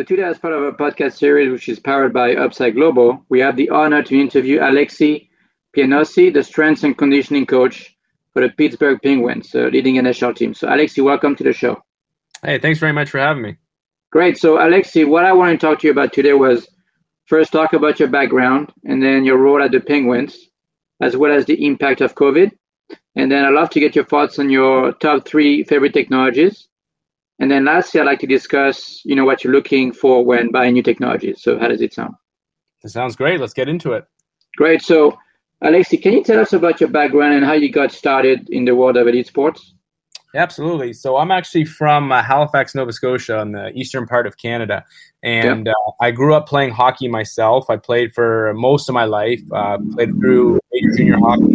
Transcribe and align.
So 0.00 0.04
today, 0.04 0.22
as 0.22 0.38
part 0.38 0.54
of 0.54 0.62
a 0.62 0.72
podcast 0.72 1.18
series, 1.18 1.52
which 1.52 1.68
is 1.68 1.78
powered 1.78 2.14
by 2.14 2.34
Upside 2.34 2.74
Global, 2.74 3.22
we 3.28 3.38
have 3.40 3.54
the 3.54 3.68
honor 3.68 4.02
to 4.04 4.18
interview 4.18 4.58
Alexi 4.58 5.28
Pianosi, 5.76 6.32
the 6.32 6.42
strength 6.42 6.84
and 6.84 6.96
conditioning 6.96 7.44
coach 7.44 7.94
for 8.32 8.40
the 8.40 8.48
Pittsburgh 8.48 8.98
Penguins, 9.02 9.54
uh, 9.54 9.68
leading 9.70 9.96
NHL 9.96 10.34
team. 10.34 10.54
So 10.54 10.68
Alexi, 10.68 11.04
welcome 11.04 11.36
to 11.36 11.44
the 11.44 11.52
show. 11.52 11.82
Hey, 12.42 12.58
thanks 12.58 12.78
very 12.78 12.94
much 12.94 13.10
for 13.10 13.18
having 13.18 13.42
me. 13.42 13.58
Great. 14.10 14.38
So 14.38 14.56
Alexi, 14.56 15.06
what 15.06 15.26
I 15.26 15.34
want 15.34 15.60
to 15.60 15.66
talk 15.66 15.80
to 15.80 15.86
you 15.86 15.90
about 15.90 16.14
today 16.14 16.32
was 16.32 16.66
first 17.26 17.52
talk 17.52 17.74
about 17.74 18.00
your 18.00 18.08
background 18.08 18.72
and 18.86 19.02
then 19.02 19.26
your 19.26 19.36
role 19.36 19.62
at 19.62 19.70
the 19.70 19.80
Penguins, 19.80 20.48
as 21.02 21.14
well 21.14 21.30
as 21.30 21.44
the 21.44 21.62
impact 21.62 22.00
of 22.00 22.14
COVID. 22.14 22.50
And 23.16 23.30
then 23.30 23.44
I'd 23.44 23.52
love 23.52 23.68
to 23.68 23.80
get 23.80 23.94
your 23.94 24.06
thoughts 24.06 24.38
on 24.38 24.48
your 24.48 24.94
top 24.94 25.28
three 25.28 25.62
favorite 25.64 25.92
technologies 25.92 26.69
and 27.40 27.50
then 27.50 27.64
lastly, 27.64 28.00
I'd 28.00 28.06
like 28.06 28.20
to 28.20 28.26
discuss, 28.26 29.00
you 29.04 29.16
know, 29.16 29.24
what 29.24 29.42
you're 29.42 29.52
looking 29.52 29.92
for 29.92 30.24
when 30.24 30.50
buying 30.50 30.74
new 30.74 30.82
technologies. 30.82 31.42
So 31.42 31.58
how 31.58 31.68
does 31.68 31.80
it 31.80 31.94
sound? 31.94 32.14
It 32.84 32.90
sounds 32.90 33.16
great. 33.16 33.40
Let's 33.40 33.54
get 33.54 33.68
into 33.68 33.92
it. 33.92 34.04
Great. 34.56 34.82
So, 34.82 35.18
Alexi, 35.64 36.00
can 36.00 36.12
you 36.12 36.22
tell 36.22 36.38
us 36.38 36.52
about 36.52 36.80
your 36.80 36.90
background 36.90 37.34
and 37.34 37.44
how 37.44 37.54
you 37.54 37.72
got 37.72 37.92
started 37.92 38.48
in 38.50 38.66
the 38.66 38.74
world 38.74 38.96
of 38.96 39.08
elite 39.08 39.26
sports? 39.26 39.74
Absolutely. 40.34 40.92
So 40.92 41.16
I'm 41.16 41.30
actually 41.30 41.64
from 41.64 42.12
uh, 42.12 42.22
Halifax, 42.22 42.74
Nova 42.74 42.92
Scotia, 42.92 43.40
in 43.40 43.52
the 43.52 43.70
eastern 43.70 44.06
part 44.06 44.26
of 44.26 44.36
Canada, 44.36 44.84
and 45.24 45.66
uh, 45.66 45.74
I 46.00 46.12
grew 46.12 46.34
up 46.34 46.46
playing 46.46 46.70
hockey 46.70 47.08
myself. 47.08 47.68
I 47.68 47.76
played 47.76 48.14
for 48.14 48.54
most 48.54 48.88
of 48.88 48.94
my 48.94 49.04
life. 49.04 49.40
Uh, 49.52 49.78
played 49.92 50.10
through 50.20 50.60
major 50.72 50.96
junior 50.96 51.18
hockey 51.18 51.46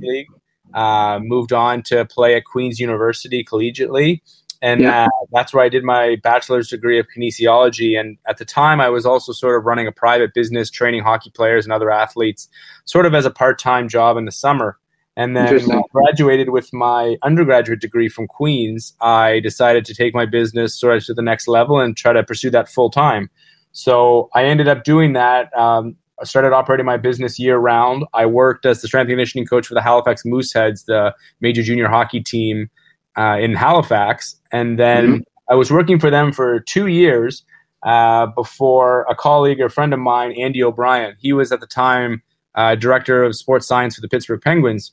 league, 0.00 0.28
uh, 0.74 1.18
moved 1.22 1.52
on 1.52 1.82
to 1.84 2.04
play 2.06 2.34
at 2.36 2.44
Queen's 2.44 2.78
University 2.78 3.44
collegiately. 3.44 4.20
And 4.62 4.82
yeah. 4.82 5.04
uh, 5.04 5.08
that's 5.32 5.54
where 5.54 5.64
I 5.64 5.70
did 5.70 5.84
my 5.84 6.16
bachelor's 6.22 6.68
degree 6.68 6.98
of 6.98 7.06
kinesiology. 7.16 7.98
And 7.98 8.18
at 8.28 8.36
the 8.36 8.44
time, 8.44 8.80
I 8.80 8.90
was 8.90 9.06
also 9.06 9.32
sort 9.32 9.56
of 9.56 9.64
running 9.64 9.86
a 9.86 9.92
private 9.92 10.34
business, 10.34 10.70
training 10.70 11.02
hockey 11.02 11.30
players 11.30 11.64
and 11.64 11.72
other 11.72 11.90
athletes, 11.90 12.48
sort 12.84 13.06
of 13.06 13.14
as 13.14 13.24
a 13.24 13.30
part 13.30 13.58
time 13.58 13.88
job 13.88 14.16
in 14.16 14.26
the 14.26 14.32
summer. 14.32 14.78
And 15.16 15.36
then 15.36 15.66
when 15.66 15.78
I 15.78 15.82
graduated 15.92 16.50
with 16.50 16.72
my 16.72 17.16
undergraduate 17.22 17.80
degree 17.80 18.08
from 18.08 18.26
Queen's, 18.26 18.94
I 19.00 19.40
decided 19.40 19.84
to 19.86 19.94
take 19.94 20.14
my 20.14 20.24
business 20.24 20.78
sort 20.78 20.96
of 20.96 21.04
to 21.06 21.14
the 21.14 21.22
next 21.22 21.48
level 21.48 21.80
and 21.80 21.96
try 21.96 22.12
to 22.12 22.22
pursue 22.22 22.50
that 22.50 22.68
full 22.68 22.90
time. 22.90 23.28
So 23.72 24.30
I 24.34 24.44
ended 24.44 24.68
up 24.68 24.84
doing 24.84 25.12
that. 25.14 25.54
Um, 25.56 25.96
I 26.20 26.24
started 26.24 26.52
operating 26.52 26.86
my 26.86 26.96
business 26.96 27.38
year 27.38 27.56
round. 27.56 28.04
I 28.12 28.26
worked 28.26 28.66
as 28.66 28.82
the 28.82 28.88
strength 28.88 29.08
and 29.08 29.12
conditioning 29.12 29.46
coach 29.46 29.66
for 29.66 29.74
the 29.74 29.82
Halifax 29.82 30.24
Mooseheads, 30.24 30.84
the 30.84 31.14
major 31.40 31.62
junior 31.62 31.88
hockey 31.88 32.20
team 32.20 32.70
uh, 33.16 33.38
in 33.40 33.54
Halifax. 33.54 34.36
And 34.52 34.78
then 34.78 35.06
mm-hmm. 35.06 35.22
I 35.48 35.54
was 35.54 35.70
working 35.70 35.98
for 35.98 36.10
them 36.10 36.32
for 36.32 36.60
two 36.60 36.86
years 36.88 37.42
uh, 37.82 38.26
before 38.26 39.06
a 39.08 39.14
colleague 39.14 39.60
or 39.60 39.68
friend 39.70 39.94
of 39.94 40.00
mine, 40.00 40.32
Andy 40.32 40.62
O'Brien, 40.62 41.16
he 41.18 41.32
was 41.32 41.50
at 41.50 41.60
the 41.60 41.66
time 41.66 42.22
uh, 42.54 42.74
director 42.74 43.24
of 43.24 43.34
sports 43.34 43.66
science 43.66 43.94
for 43.94 44.02
the 44.02 44.08
Pittsburgh 44.08 44.42
Penguins. 44.42 44.92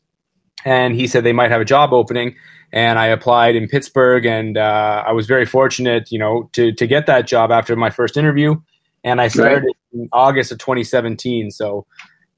And 0.64 0.95
he 0.95 1.08
said 1.08 1.23
they 1.23 1.34
might 1.34 1.52
have 1.52 1.62
a 1.62 1.66
job 1.66 1.91
opening. 1.91 2.36
And 2.72 3.00
I 3.00 3.08
applied 3.08 3.56
in 3.56 3.67
Pittsburgh, 3.67 4.25
and 4.25 4.58
uh, 4.58 5.03
I 5.08 5.14
was 5.14 5.25
very 5.25 5.45
fortunate, 5.45 6.12
you 6.12 6.19
know, 6.19 6.50
to 6.52 6.73
to 6.73 6.86
get 6.86 7.06
that 7.06 7.25
job 7.25 7.50
after 7.50 7.78
my 7.78 7.89
first 7.89 8.17
interview 8.17 8.58
and 9.08 9.22
I 9.22 9.30
started 9.30 9.64
right. 9.64 9.75
In 10.02 10.09
August 10.12 10.52
of 10.52 10.59
2017. 10.59 11.52
So 11.52 11.86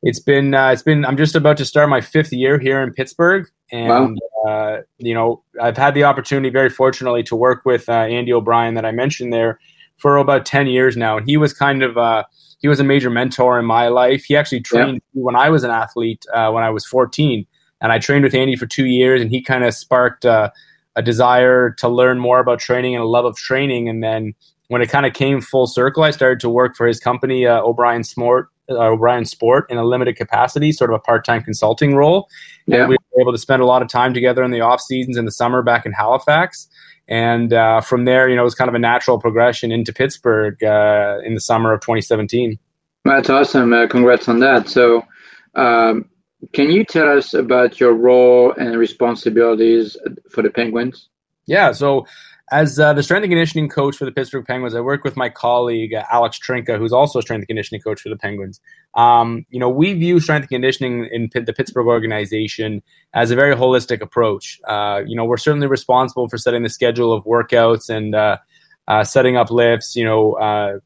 it's 0.01 0.19
been 0.19 0.53
uh, 0.53 0.69
it's 0.69 0.81
been 0.81 1.05
I'm 1.05 1.17
just 1.17 1.35
about 1.35 1.57
to 1.57 1.65
start 1.65 1.89
my 1.89 2.01
fifth 2.01 2.31
year 2.31 2.57
here 2.57 2.81
in 2.81 2.93
Pittsburgh, 2.93 3.47
and 3.71 4.17
wow. 4.45 4.51
uh, 4.51 4.81
you 4.97 5.13
know 5.13 5.43
I've 5.61 5.77
had 5.77 5.93
the 5.93 6.03
opportunity, 6.03 6.49
very 6.49 6.69
fortunately, 6.69 7.23
to 7.23 7.35
work 7.35 7.63
with 7.65 7.89
uh, 7.89 7.93
Andy 7.93 8.31
O'Brien 8.31 8.75
that 8.75 8.85
I 8.85 8.91
mentioned 8.91 9.33
there 9.33 9.59
for 9.97 10.15
about 10.15 10.45
10 10.45 10.67
years 10.67 10.95
now, 10.95 11.17
and 11.17 11.27
he 11.27 11.35
was 11.35 11.53
kind 11.53 11.83
of 11.83 11.97
uh, 11.97 12.23
he 12.59 12.67
was 12.67 12.79
a 12.79 12.83
major 12.83 13.09
mentor 13.09 13.59
in 13.59 13.65
my 13.65 13.89
life. 13.89 14.23
He 14.23 14.37
actually 14.37 14.61
trained 14.61 15.01
yeah. 15.13 15.21
when 15.23 15.35
I 15.35 15.49
was 15.49 15.63
an 15.63 15.71
athlete 15.71 16.25
uh, 16.33 16.51
when 16.51 16.63
I 16.63 16.69
was 16.69 16.85
14, 16.85 17.45
and 17.81 17.91
I 17.91 17.99
trained 17.99 18.23
with 18.23 18.33
Andy 18.33 18.55
for 18.55 18.67
two 18.67 18.85
years, 18.85 19.21
and 19.21 19.29
he 19.29 19.41
kind 19.41 19.65
of 19.65 19.73
sparked 19.73 20.25
uh, 20.25 20.49
a 20.95 21.01
desire 21.01 21.71
to 21.71 21.89
learn 21.89 22.19
more 22.19 22.39
about 22.39 22.59
training 22.59 22.95
and 22.95 23.03
a 23.03 23.07
love 23.07 23.25
of 23.25 23.35
training, 23.35 23.89
and 23.89 24.01
then 24.01 24.33
when 24.69 24.83
it 24.83 24.89
kind 24.89 25.05
of 25.05 25.13
came 25.13 25.41
full 25.41 25.67
circle, 25.67 26.03
I 26.03 26.11
started 26.11 26.39
to 26.41 26.49
work 26.49 26.75
for 26.75 26.87
his 26.87 26.99
company, 26.99 27.45
uh, 27.45 27.59
O'Brien 27.61 28.03
Sport, 28.03 28.49
uh, 28.69 28.75
O'Brien 28.77 29.25
Sport, 29.25 29.65
in 29.69 29.77
a 29.77 29.83
limited 29.83 30.15
capacity, 30.15 30.71
sort 30.71 30.91
of 30.91 30.95
a 30.95 30.99
part-time 30.99 31.41
consulting 31.41 31.95
role. 31.95 32.29
Yeah. 32.67 32.81
And 32.81 32.89
we 32.89 32.97
were 33.15 33.21
able 33.21 33.31
to 33.31 33.39
spend 33.39 33.63
a 33.63 33.65
lot 33.65 33.81
of 33.81 33.87
time 33.87 34.13
together 34.13 34.43
in 34.43 34.51
the 34.51 34.61
off 34.61 34.79
seasons 34.79 35.17
in 35.17 35.25
the 35.25 35.31
summer 35.31 35.63
back 35.63 35.87
in 35.87 35.91
Halifax. 35.91 36.67
And 37.07 37.51
uh, 37.51 37.81
from 37.81 38.05
there, 38.05 38.29
you 38.29 38.35
know, 38.35 38.43
it 38.43 38.45
was 38.45 38.53
kind 38.53 38.69
of 38.69 38.75
a 38.75 38.79
natural 38.79 39.19
progression 39.19 39.71
into 39.71 39.91
Pittsburgh 39.91 40.63
uh, 40.63 41.17
in 41.25 41.33
the 41.33 41.41
summer 41.41 41.73
of 41.73 41.81
2017. 41.81 42.59
That's 43.05 43.29
awesome. 43.29 43.73
Uh, 43.73 43.87
congrats 43.87 44.29
on 44.29 44.39
that. 44.39 44.69
So, 44.69 45.03
um, 45.55 46.07
can 46.53 46.69
you 46.69 46.85
tell 46.85 47.17
us 47.17 47.33
about 47.33 47.79
your 47.79 47.93
role 47.93 48.53
and 48.53 48.77
responsibilities 48.77 49.97
for 50.29 50.43
the 50.43 50.51
Penguins? 50.51 51.09
Yeah. 51.47 51.71
So 51.71 52.05
as 52.51 52.79
uh, 52.79 52.93
the 52.93 53.03
strength 53.03 53.23
and 53.23 53.31
conditioning 53.31 53.69
coach 53.69 53.95
for 53.95 54.05
the 54.05 54.11
Pittsburgh 54.11 54.45
Penguins, 54.45 54.75
I 54.75 54.81
work 54.81 55.03
with 55.03 55.15
my 55.15 55.29
colleague 55.29 55.93
uh, 55.93 56.03
Alex 56.11 56.39
Trinka, 56.39 56.77
who's 56.77 56.93
also 56.93 57.19
a 57.19 57.21
strength 57.21 57.41
and 57.41 57.47
conditioning 57.47 57.81
coach 57.81 58.01
for 58.01 58.09
the 58.09 58.17
Penguins. 58.17 58.59
Um, 58.95 59.45
you 59.49 59.59
know, 59.59 59.69
we 59.69 59.93
view 59.93 60.19
strength 60.19 60.43
and 60.43 60.49
conditioning 60.49 61.07
in 61.11 61.29
P- 61.29 61.41
the 61.41 61.53
Pittsburgh 61.53 61.87
organization 61.87 62.81
as 63.13 63.31
a 63.31 63.35
very 63.35 63.55
holistic 63.55 64.01
approach. 64.01 64.59
Uh, 64.67 65.01
you 65.05 65.15
know, 65.15 65.25
we're 65.25 65.37
certainly 65.37 65.67
responsible 65.67 66.27
for 66.27 66.37
setting 66.37 66.63
the 66.63 66.69
schedule 66.69 67.13
of 67.13 67.23
workouts 67.25 67.89
and 67.89 68.15
uh, 68.15 68.37
uh, 68.87 69.03
setting 69.03 69.37
up 69.37 69.51
lifts. 69.51 69.95
You 69.95 70.05
know, 70.05 70.33
uh, 70.33 70.79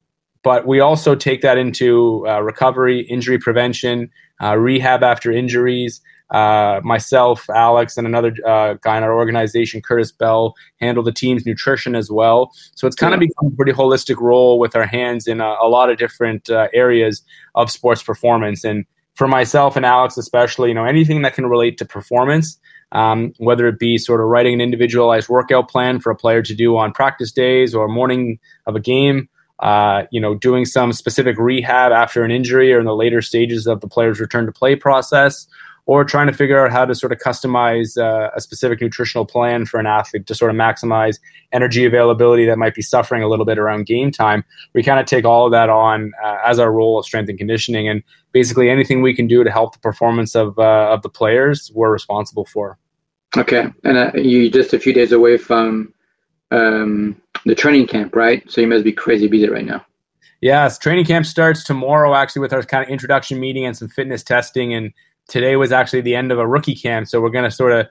but 0.43 0.67
we 0.67 0.81
also 0.81 1.15
take 1.15 1.41
that 1.41 1.57
into 1.57 2.25
recovery, 2.41 3.01
injury 3.01 3.37
prevention, 3.37 4.09
rehab 4.41 5.01
after 5.03 5.31
injuries. 5.31 6.01
Uh, 6.31 6.81
myself, 6.83 7.47
Alex, 7.53 7.95
and 7.95 8.07
another 8.07 8.33
uh, 8.47 8.73
guy 8.81 8.97
in 8.97 9.03
our 9.03 9.13
organization, 9.13 9.81
Curtis 9.81 10.11
Bell, 10.11 10.55
handle 10.81 11.03
the 11.03 11.11
team's 11.11 11.45
nutrition 11.45 11.95
as 11.95 12.09
well. 12.09 12.51
So 12.73 12.87
it's 12.87 12.95
kind 12.95 13.13
of 13.13 13.19
become 13.19 13.47
a 13.47 13.55
pretty 13.55 13.73
holistic 13.73 14.19
role 14.19 14.57
with 14.57 14.75
our 14.75 14.85
hands 14.85 15.27
in 15.27 15.41
a, 15.41 15.55
a 15.61 15.67
lot 15.67 15.91
of 15.91 15.97
different 15.99 16.49
uh, 16.49 16.69
areas 16.73 17.21
of 17.53 17.69
sports 17.69 18.01
performance. 18.01 18.63
And 18.63 18.85
for 19.13 19.27
myself 19.27 19.75
and 19.75 19.85
Alex, 19.85 20.17
especially, 20.17 20.69
you 20.69 20.75
know, 20.75 20.85
anything 20.85 21.21
that 21.21 21.35
can 21.35 21.45
relate 21.45 21.77
to 21.77 21.85
performance, 21.85 22.57
um, 22.93 23.33
whether 23.37 23.67
it 23.67 23.77
be 23.77 23.97
sort 23.97 24.19
of 24.19 24.27
writing 24.27 24.55
an 24.55 24.61
individualized 24.61 25.29
workout 25.29 25.69
plan 25.69 25.99
for 25.99 26.11
a 26.11 26.15
player 26.15 26.41
to 26.41 26.55
do 26.55 26.77
on 26.77 26.93
practice 26.93 27.31
days 27.31 27.75
or 27.75 27.87
morning 27.87 28.39
of 28.65 28.75
a 28.75 28.79
game. 28.79 29.29
Uh, 29.59 30.03
you 30.11 30.19
know, 30.19 30.33
doing 30.35 30.65
some 30.65 30.91
specific 30.91 31.37
rehab 31.37 31.91
after 31.91 32.23
an 32.23 32.31
injury 32.31 32.73
or 32.73 32.79
in 32.79 32.85
the 32.85 32.95
later 32.95 33.21
stages 33.21 33.65
of 33.65 33.79
the 33.79 33.87
player's 33.87 34.19
return 34.19 34.45
to 34.45 34.51
play 34.51 34.75
process, 34.75 35.47
or 35.85 36.05
trying 36.05 36.27
to 36.27 36.33
figure 36.33 36.63
out 36.63 36.71
how 36.71 36.85
to 36.85 36.95
sort 36.95 37.11
of 37.11 37.17
customize 37.17 37.97
uh, 37.97 38.29
a 38.35 38.41
specific 38.41 38.79
nutritional 38.79 39.25
plan 39.25 39.65
for 39.65 39.79
an 39.79 39.85
athlete 39.85 40.25
to 40.27 40.35
sort 40.35 40.49
of 40.49 40.55
maximize 40.55 41.19
energy 41.51 41.85
availability 41.85 42.45
that 42.45 42.57
might 42.57 42.73
be 42.73 42.81
suffering 42.81 43.21
a 43.21 43.27
little 43.27 43.45
bit 43.45 43.57
around 43.57 43.85
game 43.85 44.11
time. 44.11 44.43
We 44.73 44.81
kind 44.83 44.99
of 44.99 45.05
take 45.05 45.25
all 45.25 45.45
of 45.45 45.51
that 45.51 45.69
on 45.69 46.13
uh, 46.23 46.37
as 46.45 46.57
our 46.59 46.71
role 46.71 46.97
of 46.99 47.05
strength 47.05 47.29
and 47.29 47.37
conditioning, 47.37 47.87
and 47.87 48.01
basically 48.31 48.69
anything 48.69 49.01
we 49.01 49.13
can 49.13 49.27
do 49.27 49.43
to 49.43 49.51
help 49.51 49.73
the 49.73 49.79
performance 49.79 50.35
of 50.35 50.57
uh, 50.57 50.89
of 50.91 51.01
the 51.01 51.09
players, 51.09 51.71
we're 51.73 51.91
responsible 51.91 52.45
for. 52.45 52.77
Okay, 53.35 53.65
and 53.83 53.97
uh, 53.97 54.11
you 54.15 54.49
just 54.49 54.73
a 54.73 54.79
few 54.79 54.93
days 54.93 55.11
away 55.11 55.37
from 55.37 55.93
um, 56.51 57.19
the 57.45 57.55
training 57.55 57.87
camp, 57.87 58.15
right? 58.15 58.49
So 58.49 58.61
you 58.61 58.67
must 58.67 58.83
be 58.83 58.93
crazy 58.93 59.27
busy 59.27 59.49
right 59.49 59.65
now. 59.65 59.85
Yes, 60.41 60.77
training 60.77 61.05
camp 61.05 61.25
starts 61.25 61.63
tomorrow, 61.63 62.13
actually, 62.13 62.41
with 62.41 62.51
our 62.53 62.63
kind 62.63 62.83
of 62.83 62.89
introduction 62.89 63.39
meeting 63.39 63.65
and 63.65 63.77
some 63.77 63.87
fitness 63.87 64.23
testing 64.23 64.73
and 64.73 64.91
today 65.27 65.55
was 65.55 65.71
actually 65.71 66.01
the 66.01 66.15
end 66.15 66.31
of 66.31 66.39
a 66.39 66.47
rookie 66.47 66.75
camp. 66.75 67.07
So 67.07 67.21
we're 67.21 67.29
going 67.29 67.43
to 67.43 67.51
sort 67.51 67.71
of 67.71 67.87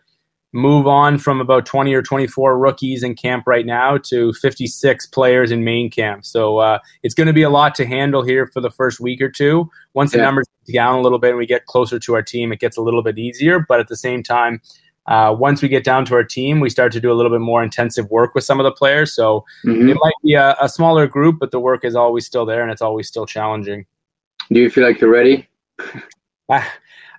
move 0.53 0.87
on 0.87 1.19
from 1.19 1.41
about 1.41 1.65
20 1.65 1.95
or 1.95 2.03
24 2.03 2.59
rookies 2.59 3.03
in 3.03 3.15
camp 3.15 3.45
right 3.47 3.65
now 3.65 3.97
to 3.97 4.33
56 4.35 5.07
players 5.07 5.51
in 5.51 5.65
main 5.65 5.91
camp. 5.91 6.27
So 6.27 6.59
uh, 6.59 6.79
it's 7.03 7.15
going 7.15 7.27
to 7.27 7.33
be 7.33 7.43
a 7.43 7.51
lot 7.51 7.75
to 7.77 7.87
handle 7.87 8.23
here 8.23 8.47
for 8.47 8.61
the 8.61 8.71
first 8.71 9.01
week 9.01 9.23
or 9.23 9.31
two. 9.31 9.71
Once 9.95 10.13
the 10.13 10.19
numbers 10.19 10.47
down 10.73 10.99
a 10.99 11.01
little 11.01 11.19
bit 11.19 11.31
and 11.31 11.39
we 11.39 11.47
get 11.47 11.67
closer 11.67 11.99
to 11.99 12.15
our 12.15 12.23
team, 12.23 12.53
it 12.53 12.61
gets 12.61 12.77
a 12.77 12.83
little 12.83 13.03
bit 13.03 13.19
easier. 13.19 13.65
But 13.67 13.81
at 13.81 13.89
the 13.89 13.97
same 13.97 14.23
time, 14.23 14.61
uh, 15.07 15.35
once 15.37 15.63
we 15.63 15.69
get 15.69 15.85
down 15.85 16.05
to 16.05 16.15
our 16.15 16.23
team, 16.23 16.61
we 16.61 16.71
start 16.71 16.93
to 16.93 17.01
do 17.01 17.11
a 17.11 17.15
little 17.15 17.33
bit 17.33 17.41
more 17.41 17.63
intensive 17.63 18.09
work 18.11 18.35
with 18.35 18.45
some 18.45 18.61
of 18.61 18.65
the 18.65 18.71
players. 18.71 19.13
So 19.15 19.45
mm-hmm. 19.65 19.89
it 19.89 19.97
might 20.01 20.15
be 20.23 20.35
a, 20.35 20.55
a 20.61 20.69
smaller 20.69 21.07
group, 21.07 21.39
but 21.41 21.51
the 21.51 21.61
work 21.61 21.85
is 21.85 21.97
always 21.97 22.27
still 22.27 22.47
there 22.47 22.63
and 22.63 22.71
it's 22.71 22.83
always 22.83 23.09
still 23.09 23.27
challenging. 23.27 23.87
Do 24.51 24.61
you 24.61 24.71
feel 24.71 24.85
like 24.85 25.01
you're 25.01 25.11
ready? 25.11 25.49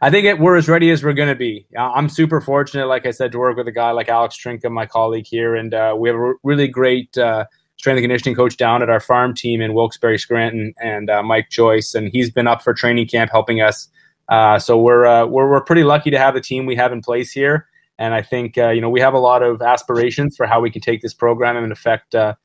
I 0.03 0.09
think 0.09 0.25
it, 0.25 0.37
we're 0.37 0.57
as 0.57 0.67
ready 0.67 0.91
as 0.91 1.01
we're 1.01 1.13
going 1.13 1.29
to 1.29 1.35
be. 1.35 1.65
I'm 1.79 2.09
super 2.09 2.41
fortunate, 2.41 2.87
like 2.87 3.05
I 3.05 3.11
said, 3.11 3.31
to 3.31 3.39
work 3.39 3.55
with 3.55 3.69
a 3.69 3.71
guy 3.71 3.91
like 3.91 4.09
Alex 4.09 4.35
Trinka, 4.35 4.69
my 4.69 4.85
colleague 4.85 5.25
here, 5.25 5.55
and 5.55 5.73
uh, 5.73 5.95
we 5.97 6.09
have 6.09 6.17
a 6.17 6.33
really 6.43 6.67
great 6.67 7.17
uh, 7.17 7.45
strength 7.77 7.99
and 7.99 8.03
conditioning 8.03 8.35
coach 8.35 8.57
down 8.57 8.81
at 8.81 8.89
our 8.89 8.99
farm 8.99 9.33
team 9.33 9.61
in 9.61 9.73
Wilkes-Barre, 9.73 10.17
Scranton, 10.17 10.73
and 10.83 11.09
uh, 11.09 11.23
Mike 11.23 11.49
Joyce, 11.49 11.95
and 11.95 12.09
he's 12.11 12.29
been 12.29 12.47
up 12.47 12.61
for 12.61 12.73
training 12.73 13.07
camp 13.07 13.31
helping 13.31 13.61
us. 13.61 13.87
Uh, 14.27 14.59
so 14.59 14.77
we're, 14.77 15.05
uh, 15.05 15.25
we're 15.25 15.49
we're 15.49 15.63
pretty 15.63 15.85
lucky 15.85 16.11
to 16.11 16.19
have 16.19 16.33
the 16.33 16.41
team 16.41 16.65
we 16.65 16.75
have 16.75 16.91
in 16.91 17.01
place 17.01 17.31
here, 17.31 17.69
and 17.97 18.13
I 18.13 18.21
think 18.21 18.57
uh, 18.57 18.71
you 18.71 18.81
know 18.81 18.89
we 18.89 18.99
have 18.99 19.13
a 19.13 19.19
lot 19.19 19.41
of 19.41 19.61
aspirations 19.61 20.35
for 20.35 20.45
how 20.45 20.59
we 20.59 20.69
can 20.69 20.81
take 20.81 21.01
this 21.01 21.13
program 21.13 21.55
and 21.55 21.71
affect 21.71 22.13
uh, 22.13 22.35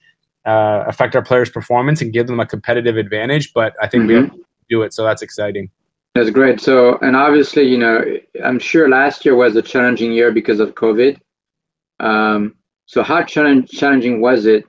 affect 0.45 1.17
our 1.17 1.23
players' 1.23 1.51
performance 1.51 2.01
and 2.01 2.13
give 2.13 2.29
them 2.29 2.39
a 2.39 2.47
competitive 2.47 2.97
advantage. 2.97 3.53
But 3.53 3.75
I 3.83 3.89
think 3.89 4.05
mm-hmm. 4.05 4.33
we 4.37 4.45
do 4.71 4.83
it, 4.83 4.95
so 4.95 5.03
that's 5.03 5.23
exciting. 5.23 5.71
That's 6.19 6.31
great. 6.31 6.61
So, 6.61 6.99
and 6.99 7.15
obviously, 7.15 7.63
you 7.63 7.79
know, 7.79 8.03
I'm 8.45 8.59
sure 8.59 8.89
last 8.89 9.25
year 9.25 9.37
was 9.37 9.55
a 9.55 9.63
challenging 9.63 10.11
year 10.11 10.33
because 10.33 10.59
of 10.59 10.75
COVID. 10.75 11.17
Um, 12.01 12.57
so, 12.87 13.05
how 13.05 13.23
challenging 13.23 14.21
was 14.21 14.45
it 14.45 14.65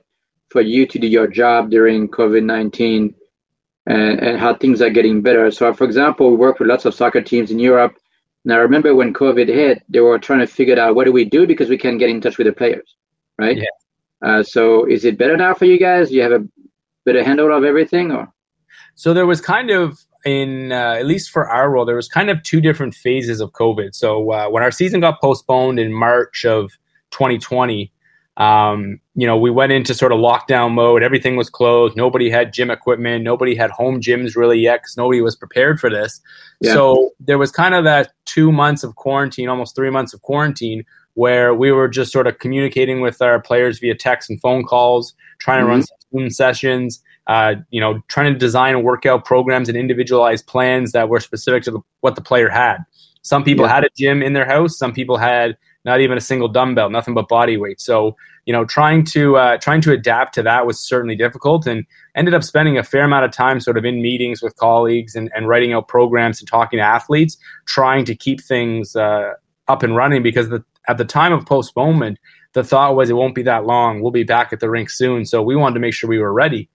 for 0.48 0.60
you 0.60 0.86
to 0.86 0.98
do 1.00 1.08
your 1.08 1.26
job 1.26 1.68
during 1.68 2.08
COVID 2.08 2.44
19 2.44 3.12
and, 3.86 4.20
and 4.20 4.38
how 4.38 4.54
things 4.54 4.80
are 4.80 4.90
getting 4.90 5.22
better? 5.22 5.50
So, 5.50 5.74
for 5.74 5.82
example, 5.82 6.30
we 6.30 6.36
work 6.36 6.60
with 6.60 6.68
lots 6.68 6.84
of 6.84 6.94
soccer 6.94 7.20
teams 7.20 7.50
in 7.50 7.58
Europe. 7.58 7.96
And 8.44 8.54
I 8.54 8.58
remember 8.58 8.94
when 8.94 9.12
COVID 9.12 9.48
hit, 9.48 9.82
they 9.88 9.98
were 9.98 10.20
trying 10.20 10.40
to 10.40 10.46
figure 10.46 10.78
out 10.78 10.94
what 10.94 11.06
do 11.06 11.12
we 11.12 11.24
do 11.24 11.48
because 11.48 11.68
we 11.68 11.78
can't 11.78 11.98
get 11.98 12.10
in 12.10 12.20
touch 12.20 12.38
with 12.38 12.46
the 12.46 12.52
players, 12.52 12.94
right? 13.38 13.56
Yeah. 13.56 13.64
Uh, 14.24 14.44
so, 14.44 14.84
is 14.84 15.04
it 15.04 15.18
better 15.18 15.36
now 15.36 15.54
for 15.54 15.64
you 15.64 15.80
guys? 15.80 16.10
Do 16.10 16.14
you 16.14 16.22
have 16.22 16.30
a 16.30 16.46
better 17.04 17.24
handle 17.24 17.52
of 17.52 17.64
everything, 17.64 18.12
or? 18.12 18.32
So 18.94 19.14
there 19.14 19.26
was 19.26 19.40
kind 19.40 19.70
of 19.70 19.98
in 20.24 20.72
uh, 20.72 20.94
at 20.98 21.06
least 21.06 21.30
for 21.30 21.48
our 21.48 21.70
role, 21.70 21.84
there 21.84 21.96
was 21.96 22.08
kind 22.08 22.30
of 22.30 22.42
two 22.42 22.60
different 22.60 22.94
phases 22.94 23.40
of 23.40 23.52
COVID. 23.52 23.94
So 23.94 24.32
uh, 24.32 24.48
when 24.48 24.62
our 24.62 24.70
season 24.70 25.00
got 25.00 25.20
postponed 25.20 25.78
in 25.78 25.92
March 25.92 26.44
of 26.44 26.70
2020, 27.10 27.92
um, 28.36 29.00
you 29.14 29.26
know, 29.26 29.36
we 29.36 29.50
went 29.50 29.72
into 29.72 29.92
sort 29.92 30.12
of 30.12 30.18
lockdown 30.18 30.72
mode. 30.72 31.02
Everything 31.02 31.36
was 31.36 31.50
closed. 31.50 31.96
Nobody 31.96 32.30
had 32.30 32.54
gym 32.54 32.70
equipment. 32.70 33.22
Nobody 33.22 33.54
had 33.54 33.70
home 33.70 34.00
gyms 34.00 34.34
really 34.34 34.58
yet 34.58 34.80
because 34.80 34.96
nobody 34.96 35.20
was 35.20 35.36
prepared 35.36 35.78
for 35.78 35.90
this. 35.90 36.20
Yeah. 36.60 36.72
So 36.72 37.10
there 37.20 37.36
was 37.36 37.50
kind 37.50 37.74
of 37.74 37.84
that 37.84 38.12
two 38.24 38.50
months 38.50 38.82
of 38.82 38.96
quarantine, 38.96 39.48
almost 39.48 39.76
three 39.76 39.90
months 39.90 40.14
of 40.14 40.22
quarantine, 40.22 40.84
where 41.14 41.52
we 41.54 41.70
were 41.70 41.88
just 41.88 42.12
sort 42.12 42.26
of 42.26 42.38
communicating 42.38 43.02
with 43.02 43.20
our 43.20 43.40
players 43.40 43.78
via 43.78 43.94
text 43.94 44.30
and 44.30 44.40
phone 44.40 44.64
calls, 44.64 45.14
trying 45.38 45.58
mm-hmm. 45.58 45.66
to 45.66 45.70
run 45.70 45.80
mm-hmm. 45.82 46.18
Zoom 46.18 46.30
sessions, 46.30 47.02
uh, 47.30 47.54
you 47.70 47.80
know, 47.80 48.02
trying 48.08 48.32
to 48.32 48.36
design 48.36 48.82
workout 48.82 49.24
programs 49.24 49.68
and 49.68 49.78
individualized 49.78 50.48
plans 50.48 50.90
that 50.90 51.08
were 51.08 51.20
specific 51.20 51.62
to 51.62 51.70
the, 51.70 51.78
what 52.00 52.16
the 52.16 52.20
player 52.20 52.48
had. 52.48 52.78
Some 53.22 53.44
people 53.44 53.66
yeah. 53.66 53.74
had 53.74 53.84
a 53.84 53.88
gym 53.96 54.20
in 54.20 54.32
their 54.32 54.44
house. 54.44 54.76
Some 54.76 54.92
people 54.92 55.16
had 55.16 55.56
not 55.84 56.00
even 56.00 56.18
a 56.18 56.20
single 56.20 56.48
dumbbell, 56.48 56.90
nothing 56.90 57.14
but 57.14 57.28
body 57.28 57.56
weight. 57.56 57.80
So, 57.80 58.16
you 58.46 58.52
know, 58.52 58.64
trying 58.64 59.04
to 59.04 59.36
uh, 59.36 59.58
trying 59.58 59.80
to 59.82 59.92
adapt 59.92 60.34
to 60.34 60.42
that 60.42 60.66
was 60.66 60.80
certainly 60.80 61.14
difficult, 61.14 61.68
and 61.68 61.86
ended 62.16 62.34
up 62.34 62.42
spending 62.42 62.76
a 62.76 62.82
fair 62.82 63.04
amount 63.04 63.24
of 63.24 63.30
time 63.30 63.60
sort 63.60 63.78
of 63.78 63.84
in 63.84 64.02
meetings 64.02 64.42
with 64.42 64.56
colleagues 64.56 65.14
and, 65.14 65.30
and 65.32 65.46
writing 65.46 65.72
out 65.72 65.86
programs 65.86 66.40
and 66.40 66.48
talking 66.48 66.78
to 66.78 66.82
athletes, 66.84 67.36
trying 67.64 68.04
to 68.06 68.16
keep 68.16 68.42
things 68.42 68.96
uh, 68.96 69.34
up 69.68 69.84
and 69.84 69.94
running 69.94 70.24
because 70.24 70.48
the, 70.48 70.64
at 70.88 70.98
the 70.98 71.04
time 71.04 71.32
of 71.32 71.46
postponement, 71.46 72.18
the 72.54 72.64
thought 72.64 72.96
was 72.96 73.08
it 73.08 73.12
won't 73.12 73.36
be 73.36 73.44
that 73.44 73.66
long. 73.66 74.02
We'll 74.02 74.10
be 74.10 74.24
back 74.24 74.52
at 74.52 74.58
the 74.58 74.68
rink 74.68 74.90
soon. 74.90 75.24
So 75.24 75.40
we 75.40 75.54
wanted 75.54 75.74
to 75.74 75.80
make 75.80 75.94
sure 75.94 76.10
we 76.10 76.18
were 76.18 76.32
ready 76.32 76.68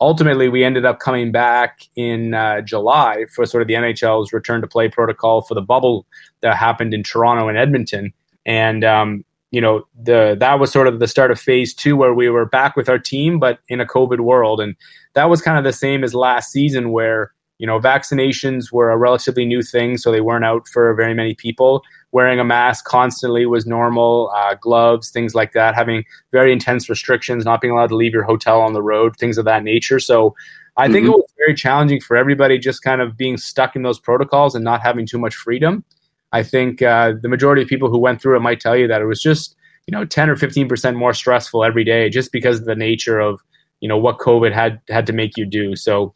ultimately 0.00 0.48
we 0.48 0.64
ended 0.64 0.84
up 0.84 0.98
coming 0.98 1.30
back 1.30 1.82
in 1.96 2.34
uh, 2.34 2.60
July 2.62 3.26
for 3.34 3.44
sort 3.46 3.62
of 3.62 3.68
the 3.68 3.74
NHL's 3.74 4.32
return 4.32 4.60
to 4.60 4.66
play 4.66 4.88
protocol 4.88 5.42
for 5.42 5.54
the 5.54 5.62
bubble 5.62 6.06
that 6.40 6.56
happened 6.56 6.94
in 6.94 7.02
Toronto 7.02 7.48
and 7.48 7.58
Edmonton, 7.58 8.12
and 8.46 8.84
um, 8.84 9.24
you 9.50 9.60
know 9.60 9.84
the 10.02 10.36
that 10.38 10.58
was 10.58 10.72
sort 10.72 10.86
of 10.86 10.98
the 11.00 11.08
start 11.08 11.30
of 11.30 11.40
phase 11.40 11.74
two 11.74 11.96
where 11.96 12.14
we 12.14 12.28
were 12.28 12.46
back 12.46 12.76
with 12.76 12.88
our 12.88 12.98
team, 12.98 13.38
but 13.38 13.58
in 13.68 13.80
a 13.80 13.86
COVID 13.86 14.20
world, 14.20 14.60
and 14.60 14.74
that 15.14 15.28
was 15.28 15.42
kind 15.42 15.58
of 15.58 15.64
the 15.64 15.72
same 15.72 16.02
as 16.02 16.14
last 16.14 16.50
season 16.50 16.90
where 16.90 17.32
you 17.58 17.66
know 17.66 17.78
vaccinations 17.78 18.72
were 18.72 18.90
a 18.90 18.96
relatively 18.96 19.44
new 19.44 19.62
thing, 19.62 19.98
so 19.98 20.10
they 20.10 20.20
weren't 20.20 20.44
out 20.44 20.66
for 20.68 20.94
very 20.94 21.14
many 21.14 21.34
people 21.34 21.82
wearing 22.12 22.40
a 22.40 22.44
mask 22.44 22.84
constantly 22.84 23.46
was 23.46 23.66
normal, 23.66 24.32
uh, 24.34 24.54
gloves, 24.54 25.10
things 25.10 25.34
like 25.34 25.52
that, 25.52 25.74
having 25.74 26.04
very 26.32 26.52
intense 26.52 26.88
restrictions, 26.88 27.44
not 27.44 27.60
being 27.60 27.72
allowed 27.72 27.88
to 27.88 27.96
leave 27.96 28.12
your 28.12 28.24
hotel 28.24 28.60
on 28.60 28.72
the 28.72 28.82
road, 28.82 29.16
things 29.16 29.38
of 29.38 29.44
that 29.44 29.62
nature. 29.62 30.00
So 30.00 30.34
I 30.76 30.84
mm-hmm. 30.84 30.92
think 30.92 31.04
it 31.04 31.08
mm-hmm. 31.08 31.18
was 31.18 31.32
very 31.38 31.54
challenging 31.54 32.00
for 32.00 32.16
everybody 32.16 32.58
just 32.58 32.82
kind 32.82 33.00
of 33.00 33.16
being 33.16 33.36
stuck 33.36 33.76
in 33.76 33.82
those 33.82 33.98
protocols 33.98 34.54
and 34.54 34.64
not 34.64 34.82
having 34.82 35.06
too 35.06 35.18
much 35.18 35.34
freedom. 35.34 35.84
I 36.32 36.42
think 36.42 36.82
uh, 36.82 37.14
the 37.20 37.28
majority 37.28 37.62
of 37.62 37.68
people 37.68 37.90
who 37.90 37.98
went 37.98 38.20
through 38.20 38.36
it 38.36 38.40
might 38.40 38.60
tell 38.60 38.76
you 38.76 38.86
that 38.88 39.00
it 39.00 39.06
was 39.06 39.20
just, 39.20 39.56
you 39.86 39.92
know, 39.92 40.04
10 40.04 40.30
or 40.30 40.36
15% 40.36 40.96
more 40.96 41.12
stressful 41.12 41.64
every 41.64 41.84
day 41.84 42.08
just 42.08 42.32
because 42.32 42.60
of 42.60 42.66
the 42.66 42.76
nature 42.76 43.18
of, 43.18 43.40
you 43.80 43.88
know, 43.88 43.98
what 43.98 44.18
COVID 44.18 44.52
had 44.52 44.80
had 44.88 45.06
to 45.06 45.12
make 45.12 45.36
you 45.36 45.44
do. 45.44 45.74
So 45.74 46.14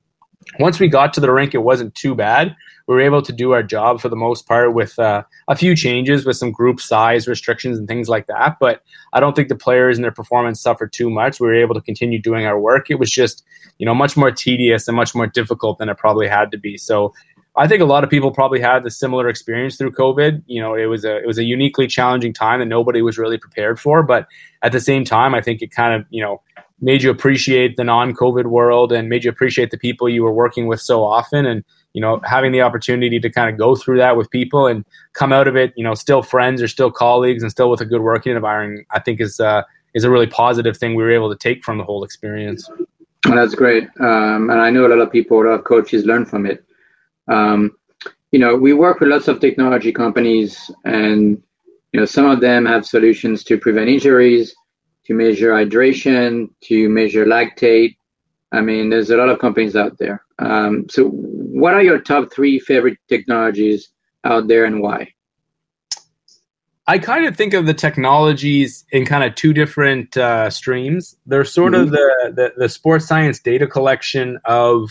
once 0.58 0.80
we 0.80 0.88
got 0.88 1.12
to 1.14 1.20
the 1.20 1.32
rink, 1.32 1.54
it 1.54 1.58
wasn't 1.58 1.94
too 1.94 2.14
bad. 2.14 2.54
We 2.86 2.94
were 2.94 3.00
able 3.00 3.22
to 3.22 3.32
do 3.32 3.52
our 3.52 3.62
job 3.62 4.00
for 4.00 4.10
the 4.10 4.16
most 4.16 4.46
part 4.46 4.74
with 4.74 4.98
uh, 4.98 5.22
a 5.48 5.56
few 5.56 5.74
changes 5.74 6.26
with 6.26 6.36
some 6.36 6.52
group 6.52 6.80
size 6.80 7.26
restrictions 7.26 7.78
and 7.78 7.88
things 7.88 8.08
like 8.10 8.26
that. 8.26 8.56
But 8.60 8.82
I 9.14 9.20
don't 9.20 9.34
think 9.34 9.48
the 9.48 9.56
players 9.56 9.96
and 9.96 10.04
their 10.04 10.12
performance 10.12 10.60
suffered 10.60 10.92
too 10.92 11.08
much. 11.08 11.40
We 11.40 11.46
were 11.46 11.54
able 11.54 11.74
to 11.74 11.80
continue 11.80 12.20
doing 12.20 12.44
our 12.44 12.60
work. 12.60 12.90
It 12.90 12.98
was 12.98 13.10
just, 13.10 13.42
you 13.78 13.86
know, 13.86 13.94
much 13.94 14.16
more 14.16 14.30
tedious 14.30 14.86
and 14.86 14.96
much 14.96 15.14
more 15.14 15.26
difficult 15.26 15.78
than 15.78 15.88
it 15.88 15.96
probably 15.96 16.28
had 16.28 16.50
to 16.50 16.58
be. 16.58 16.76
So 16.76 17.14
I 17.56 17.68
think 17.68 17.80
a 17.80 17.86
lot 17.86 18.02
of 18.02 18.10
people 18.10 18.32
probably 18.32 18.60
had 18.60 18.84
a 18.84 18.90
similar 18.90 19.28
experience 19.28 19.76
through 19.76 19.92
COVID. 19.92 20.42
You 20.46 20.60
know, 20.60 20.74
it 20.74 20.86
was 20.86 21.04
a 21.04 21.18
it 21.18 21.26
was 21.26 21.38
a 21.38 21.44
uniquely 21.44 21.86
challenging 21.86 22.32
time 22.32 22.58
that 22.60 22.66
nobody 22.66 23.00
was 23.00 23.16
really 23.16 23.38
prepared 23.38 23.78
for. 23.78 24.02
But 24.02 24.26
at 24.62 24.72
the 24.72 24.80
same 24.80 25.04
time, 25.04 25.34
I 25.34 25.40
think 25.40 25.62
it 25.62 25.70
kind 25.70 25.94
of 25.94 26.06
you 26.10 26.22
know 26.22 26.42
made 26.80 27.02
you 27.02 27.10
appreciate 27.10 27.76
the 27.76 27.84
non-COVID 27.84 28.46
world 28.46 28.92
and 28.92 29.08
made 29.08 29.24
you 29.24 29.30
appreciate 29.30 29.70
the 29.70 29.78
people 29.78 30.08
you 30.08 30.22
were 30.22 30.32
working 30.32 30.66
with 30.66 30.80
so 30.80 31.04
often. 31.04 31.46
And 31.46 31.64
you 31.92 32.00
know, 32.00 32.20
having 32.24 32.50
the 32.50 32.60
opportunity 32.60 33.20
to 33.20 33.30
kind 33.30 33.48
of 33.48 33.56
go 33.56 33.76
through 33.76 33.98
that 33.98 34.16
with 34.16 34.28
people 34.30 34.66
and 34.66 34.84
come 35.12 35.32
out 35.32 35.46
of 35.46 35.54
it, 35.54 35.72
you 35.76 35.84
know, 35.84 35.94
still 35.94 36.22
friends 36.22 36.60
or 36.60 36.66
still 36.66 36.90
colleagues 36.90 37.42
and 37.42 37.52
still 37.52 37.70
with 37.70 37.80
a 37.80 37.84
good 37.84 38.02
working 38.02 38.34
environment, 38.34 38.86
I 38.90 38.98
think 38.98 39.20
is 39.20 39.38
uh, 39.38 39.62
is 39.94 40.04
a 40.04 40.10
really 40.10 40.26
positive 40.26 40.76
thing 40.76 40.94
we 40.94 41.04
were 41.04 41.12
able 41.12 41.30
to 41.30 41.38
take 41.38 41.64
from 41.64 41.78
the 41.78 41.84
whole 41.84 42.02
experience. 42.02 42.68
Well, 43.24 43.36
that's 43.36 43.54
great, 43.54 43.84
um, 44.00 44.50
and 44.50 44.60
I 44.60 44.70
know 44.70 44.86
a 44.86 44.88
lot 44.88 44.98
of 44.98 45.10
people, 45.10 45.40
a 45.40 45.44
lot 45.44 45.58
of 45.58 45.64
coaches 45.64 46.04
learn 46.04 46.26
from 46.26 46.44
it. 46.46 46.64
Um, 47.28 47.76
you 48.32 48.38
know, 48.38 48.56
we 48.56 48.72
work 48.74 49.00
with 49.00 49.08
lots 49.08 49.28
of 49.28 49.40
technology 49.40 49.92
companies, 49.92 50.70
and 50.84 51.40
you 51.92 52.00
know, 52.00 52.06
some 52.06 52.26
of 52.26 52.40
them 52.40 52.66
have 52.66 52.84
solutions 52.84 53.44
to 53.44 53.56
prevent 53.56 53.88
injuries 53.88 54.54
to 55.06 55.14
measure 55.14 55.52
hydration, 55.52 56.48
to 56.62 56.88
measure 56.88 57.24
lactate. 57.24 57.96
I 58.52 58.60
mean, 58.60 58.90
there's 58.90 59.10
a 59.10 59.16
lot 59.16 59.28
of 59.28 59.38
companies 59.38 59.76
out 59.76 59.98
there. 59.98 60.24
Um, 60.38 60.86
so, 60.88 61.08
what 61.08 61.74
are 61.74 61.82
your 61.82 61.98
top 61.98 62.32
three 62.32 62.58
favorite 62.58 62.98
technologies 63.08 63.88
out 64.24 64.48
there 64.48 64.64
and 64.64 64.80
why? 64.80 65.12
I 66.86 66.98
kind 66.98 67.24
of 67.24 67.34
think 67.34 67.54
of 67.54 67.66
the 67.66 67.74
technologies 67.74 68.84
in 68.92 69.06
kind 69.06 69.24
of 69.24 69.34
two 69.34 69.54
different 69.54 70.16
uh, 70.16 70.50
streams. 70.50 71.16
They're 71.24 71.44
sort 71.44 71.72
mm-hmm. 71.72 71.82
of 71.82 71.90
the, 71.90 72.32
the, 72.34 72.52
the 72.56 72.68
sports 72.68 73.06
science 73.06 73.38
data 73.38 73.66
collection 73.66 74.38
of 74.44 74.90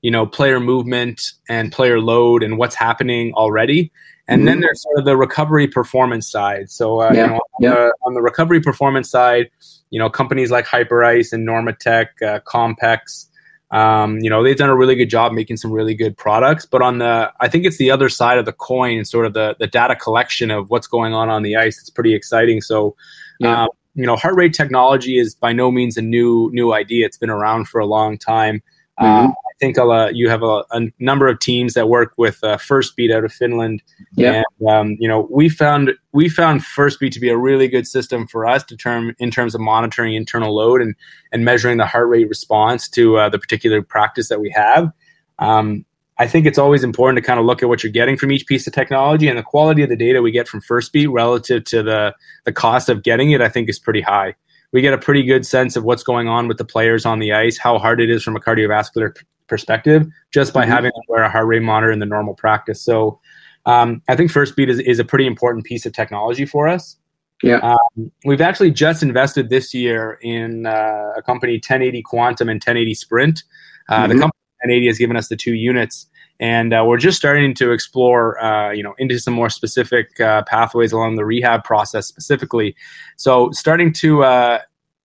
you 0.00 0.10
know 0.10 0.26
player 0.26 0.60
movement 0.60 1.32
and 1.48 1.72
player 1.72 2.00
load 2.00 2.42
and 2.42 2.56
what's 2.58 2.74
happening 2.74 3.32
already, 3.34 3.92
and 4.26 4.40
mm-hmm. 4.40 4.46
then 4.46 4.60
there's 4.60 4.82
sort 4.82 4.98
of 4.98 5.04
the 5.04 5.16
recovery 5.16 5.66
performance 5.66 6.30
side. 6.30 6.70
So, 6.70 7.00
uh, 7.00 7.10
yeah. 7.12 7.24
you 7.24 7.26
know, 7.26 7.34
on, 7.34 7.40
yeah. 7.60 7.70
the, 7.70 7.94
on, 8.06 8.14
the, 8.14 8.22
recovery 8.22 8.60
performance 8.60 9.10
side, 9.10 9.50
you 9.90 9.98
know, 9.98 10.08
companies 10.08 10.50
like 10.50 10.66
Hyperice 10.66 11.32
and 11.32 11.46
Normatec, 11.46 12.06
uh, 12.22 12.40
Compex, 12.40 13.26
um, 13.70 14.20
you 14.20 14.30
know, 14.30 14.42
they've 14.42 14.56
done 14.56 14.70
a 14.70 14.76
really 14.76 14.94
good 14.94 15.10
job 15.10 15.32
making 15.32 15.56
some 15.56 15.72
really 15.72 15.94
good 15.94 16.16
products. 16.16 16.64
But 16.64 16.80
on 16.80 16.98
the, 16.98 17.32
I 17.40 17.48
think 17.48 17.66
it's 17.66 17.76
the 17.76 17.90
other 17.90 18.08
side 18.08 18.38
of 18.38 18.44
the 18.44 18.52
coin, 18.52 19.04
sort 19.04 19.26
of 19.26 19.34
the, 19.34 19.56
the 19.58 19.66
data 19.66 19.96
collection 19.96 20.50
of 20.50 20.70
what's 20.70 20.86
going 20.86 21.12
on 21.12 21.28
on 21.28 21.42
the 21.42 21.56
ice. 21.56 21.78
It's 21.78 21.90
pretty 21.90 22.14
exciting. 22.14 22.60
So, 22.60 22.96
yeah. 23.40 23.64
um, 23.64 23.68
you 23.94 24.06
know, 24.06 24.16
heart 24.16 24.36
rate 24.36 24.54
technology 24.54 25.18
is 25.18 25.34
by 25.34 25.52
no 25.52 25.70
means 25.70 25.96
a 25.96 26.02
new 26.02 26.50
new 26.52 26.72
idea. 26.72 27.06
It's 27.06 27.16
been 27.16 27.30
around 27.30 27.68
for 27.68 27.80
a 27.80 27.86
long 27.86 28.18
time. 28.18 28.62
Mm-hmm. 29.00 29.26
Uh, 29.26 29.28
I 29.28 29.43
think 29.58 29.78
uh, 29.78 30.10
you 30.12 30.28
have 30.28 30.42
a, 30.42 30.64
a, 30.72 30.80
number 30.98 31.28
of 31.28 31.38
teams 31.38 31.74
that 31.74 31.88
work 31.88 32.12
with 32.16 32.42
uh, 32.42 32.56
Firstbeat 32.56 33.12
out 33.12 33.24
of 33.24 33.32
Finland. 33.32 33.82
Yeah. 34.16 34.42
And, 34.60 34.68
um, 34.68 34.96
you 34.98 35.08
know, 35.08 35.28
we 35.30 35.48
found 35.48 35.92
we 36.12 36.28
found 36.28 36.62
Firstbeat 36.62 37.12
to 37.12 37.20
be 37.20 37.28
a 37.28 37.36
really 37.36 37.68
good 37.68 37.86
system 37.86 38.26
for 38.26 38.46
us 38.46 38.64
to 38.64 38.76
term 38.76 39.14
in 39.18 39.30
terms 39.30 39.54
of 39.54 39.60
monitoring 39.60 40.14
internal 40.14 40.54
load 40.54 40.80
and 40.82 40.94
and 41.32 41.44
measuring 41.44 41.78
the 41.78 41.86
heart 41.86 42.08
rate 42.08 42.28
response 42.28 42.88
to 42.90 43.16
uh, 43.16 43.28
the 43.28 43.38
particular 43.38 43.82
practice 43.82 44.28
that 44.28 44.40
we 44.40 44.50
have. 44.50 44.90
Um, 45.38 45.84
I 46.16 46.28
think 46.28 46.46
it's 46.46 46.58
always 46.58 46.84
important 46.84 47.16
to 47.16 47.26
kind 47.26 47.40
of 47.40 47.46
look 47.46 47.60
at 47.62 47.68
what 47.68 47.82
you're 47.82 47.92
getting 47.92 48.16
from 48.16 48.30
each 48.30 48.46
piece 48.46 48.68
of 48.68 48.72
technology 48.72 49.26
and 49.26 49.36
the 49.36 49.42
quality 49.42 49.82
of 49.82 49.88
the 49.88 49.96
data 49.96 50.22
we 50.22 50.30
get 50.30 50.46
from 50.46 50.60
Firstbeat 50.60 51.10
relative 51.10 51.64
to 51.64 51.82
the 51.82 52.14
the 52.44 52.52
cost 52.52 52.88
of 52.88 53.02
getting 53.02 53.30
it. 53.30 53.40
I 53.40 53.48
think 53.48 53.68
is 53.68 53.78
pretty 53.78 54.00
high 54.00 54.34
we 54.72 54.80
get 54.80 54.92
a 54.92 54.98
pretty 54.98 55.22
good 55.22 55.46
sense 55.46 55.76
of 55.76 55.84
what's 55.84 56.02
going 56.02 56.26
on 56.26 56.48
with 56.48 56.58
the 56.58 56.64
players 56.64 57.06
on 57.06 57.20
the 57.20 57.32
ice, 57.32 57.56
how 57.56 57.78
hard 57.78 58.00
it 58.00 58.10
is 58.10 58.24
from 58.24 58.34
a 58.34 58.40
cardiovascular 58.40 59.16
perspective, 59.46 60.06
just 60.32 60.52
by 60.52 60.62
mm-hmm. 60.62 60.72
having 60.72 60.92
them 60.94 61.02
wear 61.08 61.22
a 61.22 61.30
heart 61.30 61.46
rate 61.46 61.62
monitor 61.62 61.92
in 61.92 61.98
the 61.98 62.06
normal 62.06 62.34
practice. 62.34 62.82
So 62.82 63.20
um, 63.66 64.02
I 64.08 64.16
think 64.16 64.30
Firstbeat 64.30 64.68
is, 64.68 64.78
is 64.80 64.98
a 64.98 65.04
pretty 65.04 65.26
important 65.26 65.64
piece 65.64 65.86
of 65.86 65.92
technology 65.92 66.44
for 66.44 66.68
us. 66.68 66.96
Yeah. 67.42 67.58
Um, 67.58 68.10
we've 68.24 68.40
actually 68.40 68.70
just 68.70 69.02
invested 69.02 69.50
this 69.50 69.74
year 69.74 70.18
in 70.22 70.66
uh, 70.66 71.12
a 71.16 71.22
company, 71.22 71.54
1080 71.54 72.02
Quantum 72.02 72.48
and 72.48 72.56
1080 72.56 72.94
Sprint. 72.94 73.42
Uh, 73.88 73.94
mm-hmm. 73.94 74.08
The 74.08 74.14
company 74.14 74.40
1080 74.62 74.86
has 74.86 74.98
given 74.98 75.16
us 75.16 75.28
the 75.28 75.36
two 75.36 75.54
units 75.54 76.06
and 76.40 76.74
uh, 76.74 76.84
we're 76.86 76.98
just 76.98 77.16
starting 77.16 77.54
to 77.54 77.72
explore 77.72 78.42
uh, 78.42 78.72
you 78.72 78.82
know 78.82 78.94
into 78.98 79.18
some 79.18 79.34
more 79.34 79.48
specific 79.48 80.18
uh, 80.20 80.42
pathways 80.44 80.92
along 80.92 81.16
the 81.16 81.24
rehab 81.24 81.64
process 81.64 82.06
specifically 82.06 82.74
so 83.16 83.50
starting 83.52 83.92
to 83.92 84.24
uh, 84.24 84.58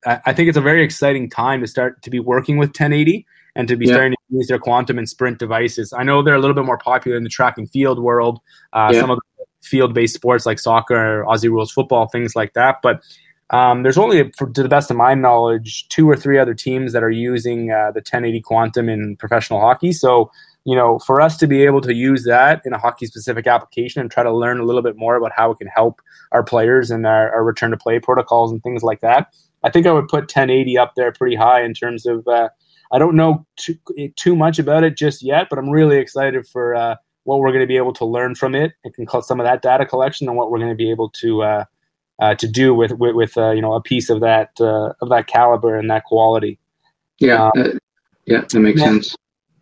I 0.05 0.31
think 0.31 0.47
it's 0.47 0.57
a 0.57 0.61
very 0.61 0.83
exciting 0.83 1.29
time 1.29 1.61
to 1.61 1.67
start 1.67 2.01
to 2.03 2.09
be 2.09 2.19
working 2.19 2.57
with 2.57 2.69
1080 2.69 3.25
and 3.59 3.67
to 3.67 3.75
be 3.75 3.85
yeah. 3.85 3.93
starting 3.93 4.13
to 4.13 4.37
use 4.37 4.47
their 4.47 4.57
quantum 4.57 4.97
and 4.97 5.09
sprint 5.09 5.37
devices. 5.37 5.91
I 5.91 6.03
know 6.03 6.23
they're 6.23 6.33
a 6.33 6.39
little 6.39 6.55
bit 6.55 6.63
more 6.63 6.77
popular 6.77 7.17
in 7.17 7.23
the 7.23 7.29
track 7.29 7.57
and 7.57 7.69
field 7.69 7.99
world. 7.99 8.39
Uh, 8.71 8.91
yeah. 8.93 9.01
Some 9.01 9.09
of 9.09 9.17
the 9.17 9.45
field-based 9.67 10.15
sports 10.15 10.45
like 10.45 10.59
soccer, 10.59 11.25
Aussie 11.27 11.49
rules 11.49 11.69
football, 11.69 12.07
things 12.07 12.37
like 12.37 12.53
that. 12.53 12.77
But 12.81 13.01
um, 13.49 13.83
there's 13.83 13.97
only, 13.97 14.31
for, 14.37 14.49
to 14.49 14.63
the 14.63 14.69
best 14.69 14.89
of 14.89 14.95
my 14.95 15.13
knowledge, 15.13 15.89
two 15.89 16.09
or 16.09 16.15
three 16.15 16.39
other 16.39 16.53
teams 16.53 16.93
that 16.93 17.03
are 17.03 17.09
using 17.09 17.69
uh, 17.69 17.91
the 17.91 17.99
1080 17.99 18.39
quantum 18.39 18.87
in 18.87 19.17
professional 19.17 19.59
hockey. 19.59 19.91
So 19.91 20.31
you 20.65 20.75
know, 20.75 20.99
for 20.99 21.19
us 21.19 21.35
to 21.37 21.47
be 21.47 21.63
able 21.63 21.81
to 21.81 21.93
use 21.93 22.23
that 22.25 22.61
in 22.63 22.73
a 22.73 22.77
hockey 22.77 23.07
specific 23.07 23.47
application 23.47 24.01
and 24.01 24.11
try 24.11 24.23
to 24.23 24.31
learn 24.31 24.59
a 24.59 24.63
little 24.63 24.81
bit 24.81 24.95
more 24.95 25.15
about 25.15 25.31
how 25.35 25.51
it 25.51 25.57
can 25.57 25.67
help 25.67 26.01
our 26.31 26.43
players 26.43 26.91
and 26.91 27.05
our, 27.05 27.31
our 27.33 27.43
return 27.43 27.71
to 27.71 27.77
play 27.77 27.99
protocols 27.99 28.51
and 28.51 28.61
things 28.61 28.83
like 28.83 29.01
that, 29.01 29.33
I 29.63 29.69
think 29.69 29.87
I 29.87 29.91
would 29.91 30.07
put 30.07 30.23
1080 30.23 30.77
up 30.77 30.93
there 30.95 31.11
pretty 31.11 31.35
high 31.35 31.61
in 31.63 31.73
terms 31.73 32.05
of. 32.05 32.25
Uh, 32.25 32.49
I 32.91 32.99
don't 32.99 33.15
know 33.15 33.45
too, 33.55 33.75
too 34.15 34.35
much 34.35 34.59
about 34.59 34.83
it 34.83 34.97
just 34.97 35.21
yet, 35.21 35.47
but 35.49 35.59
I'm 35.59 35.69
really 35.69 35.97
excited 35.97 36.47
for 36.47 36.75
uh, 36.75 36.95
what 37.23 37.39
we're 37.39 37.49
going 37.51 37.61
to 37.61 37.67
be 37.67 37.77
able 37.77 37.93
to 37.93 38.05
learn 38.05 38.35
from 38.35 38.55
it 38.55 38.73
and 38.83 38.93
can 38.93 39.05
call 39.05 39.21
some 39.21 39.39
of 39.39 39.45
that 39.45 39.61
data 39.61 39.85
collection 39.85 40.27
and 40.27 40.35
what 40.35 40.51
we're 40.51 40.57
going 40.59 40.71
to 40.71 40.75
be 40.75 40.89
able 40.89 41.09
to 41.09 41.43
uh, 41.43 41.65
uh, 42.19 42.35
to 42.35 42.47
do 42.47 42.73
with 42.73 42.91
with, 42.93 43.15
with 43.15 43.37
uh, 43.37 43.51
you 43.51 43.61
know 43.61 43.73
a 43.73 43.81
piece 43.81 44.09
of 44.09 44.19
that 44.21 44.51
uh, 44.59 44.93
of 45.01 45.09
that 45.09 45.27
caliber 45.27 45.77
and 45.77 45.89
that 45.89 46.03
quality. 46.05 46.59
Yeah, 47.19 47.49
um, 47.55 47.79
yeah, 48.25 48.41
that 48.41 48.59
makes 48.59 48.81
yeah. 48.81 48.87
sense. 48.87 49.15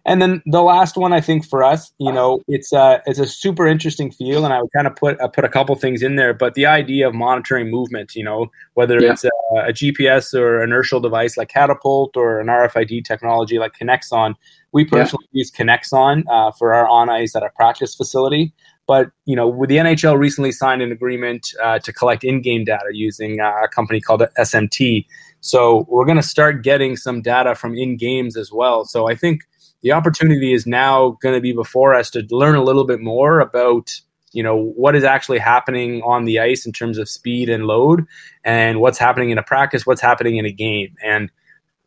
And 0.08 0.22
then 0.22 0.42
the 0.46 0.62
last 0.62 0.96
one, 0.96 1.12
I 1.12 1.20
think 1.20 1.46
for 1.46 1.66
us, 1.66 1.92
you 2.00 2.14
know, 2.14 2.42
it's 2.48 2.72
a 2.72 3.04
it's 3.06 3.20
a 3.20 3.28
super 3.28 3.68
interesting 3.68 4.10
field, 4.10 4.46
and 4.46 4.54
I 4.54 4.62
would 4.62 4.72
kind 4.74 4.88
of 4.88 4.96
put 4.96 5.20
uh, 5.20 5.28
put 5.28 5.44
a 5.44 5.50
couple 5.50 5.76
things 5.76 6.02
in 6.02 6.16
there. 6.16 6.34
But 6.34 6.54
the 6.54 6.66
idea 6.66 7.10
of 7.10 7.14
monitoring 7.14 7.70
movement, 7.70 8.16
you 8.16 8.24
know, 8.24 8.48
whether 8.76 9.02
yeah. 9.02 9.12
it's 9.12 9.26
a, 9.26 9.30
a, 9.58 9.74
GPS 9.74 10.34
or 10.34 10.64
inertial 10.64 11.02
device 11.02 11.36
like 11.36 11.50
Catapult 11.50 12.16
or 12.16 12.40
an 12.40 12.48
RFID 12.48 13.04
technology 13.04 13.60
like 13.60 13.74
Kinexon, 13.78 14.36
we 14.72 14.86
personally 14.86 15.28
yeah. 15.34 15.40
use 15.40 15.52
Kinexon 15.52 16.24
uh, 16.32 16.52
for 16.52 16.74
our 16.74 16.88
on 16.88 17.10
ice 17.10 17.36
at 17.36 17.44
our 17.44 17.52
practice 17.58 17.94
facility. 17.94 18.54
But 18.88 19.12
you 19.26 19.36
know, 19.36 19.46
with 19.50 19.70
the 19.70 19.76
NHL 19.76 20.18
recently 20.18 20.54
signed 20.54 20.82
an 20.82 20.94
agreement 20.94 21.54
uh, 21.62 21.80
to 21.80 21.92
collect 21.92 22.24
in-game 22.24 22.64
data 22.64 22.92
using 22.94 23.42
uh, 23.42 23.52
a 23.62 23.68
company 23.68 24.00
called 24.00 24.24
SMT. 24.40 25.06
So 25.42 25.86
we're 25.90 26.06
going 26.06 26.18
to 26.18 26.24
start 26.24 26.64
getting 26.64 26.96
some 26.96 27.22
data 27.22 27.56
from 27.56 27.76
in 27.76 27.98
games 27.98 28.38
as 28.38 28.54
well. 28.54 28.86
So 28.86 29.10
I 29.10 29.16
think 29.16 29.42
the 29.82 29.92
opportunity 29.92 30.54
is 30.54 30.66
now 30.66 31.18
going 31.22 31.36
to 31.36 31.42
be 31.42 31.54
before 31.54 31.94
us 31.94 32.10
to 32.12 32.26
learn 32.30 32.56
a 32.56 32.64
little 32.64 32.86
bit 32.86 33.00
more 33.00 33.40
about 33.40 33.92
you 34.34 34.44
know 34.44 34.74
what 34.76 34.96
is 34.96 35.04
actually 35.04 35.40
happening 35.40 36.02
on 36.04 36.26
the 36.26 36.40
ice 36.40 36.66
in 36.66 36.72
terms 36.72 36.98
of 36.98 37.10
speed 37.10 37.50
and 37.50 37.66
load 37.66 38.06
and 38.44 38.80
what's 38.80 38.98
happening 38.98 39.30
in 39.30 39.38
a 39.38 39.44
practice 39.44 39.86
what's 39.86 40.02
happening 40.02 40.38
in 40.38 40.46
a 40.46 40.52
game. 40.52 40.96
And 41.04 41.32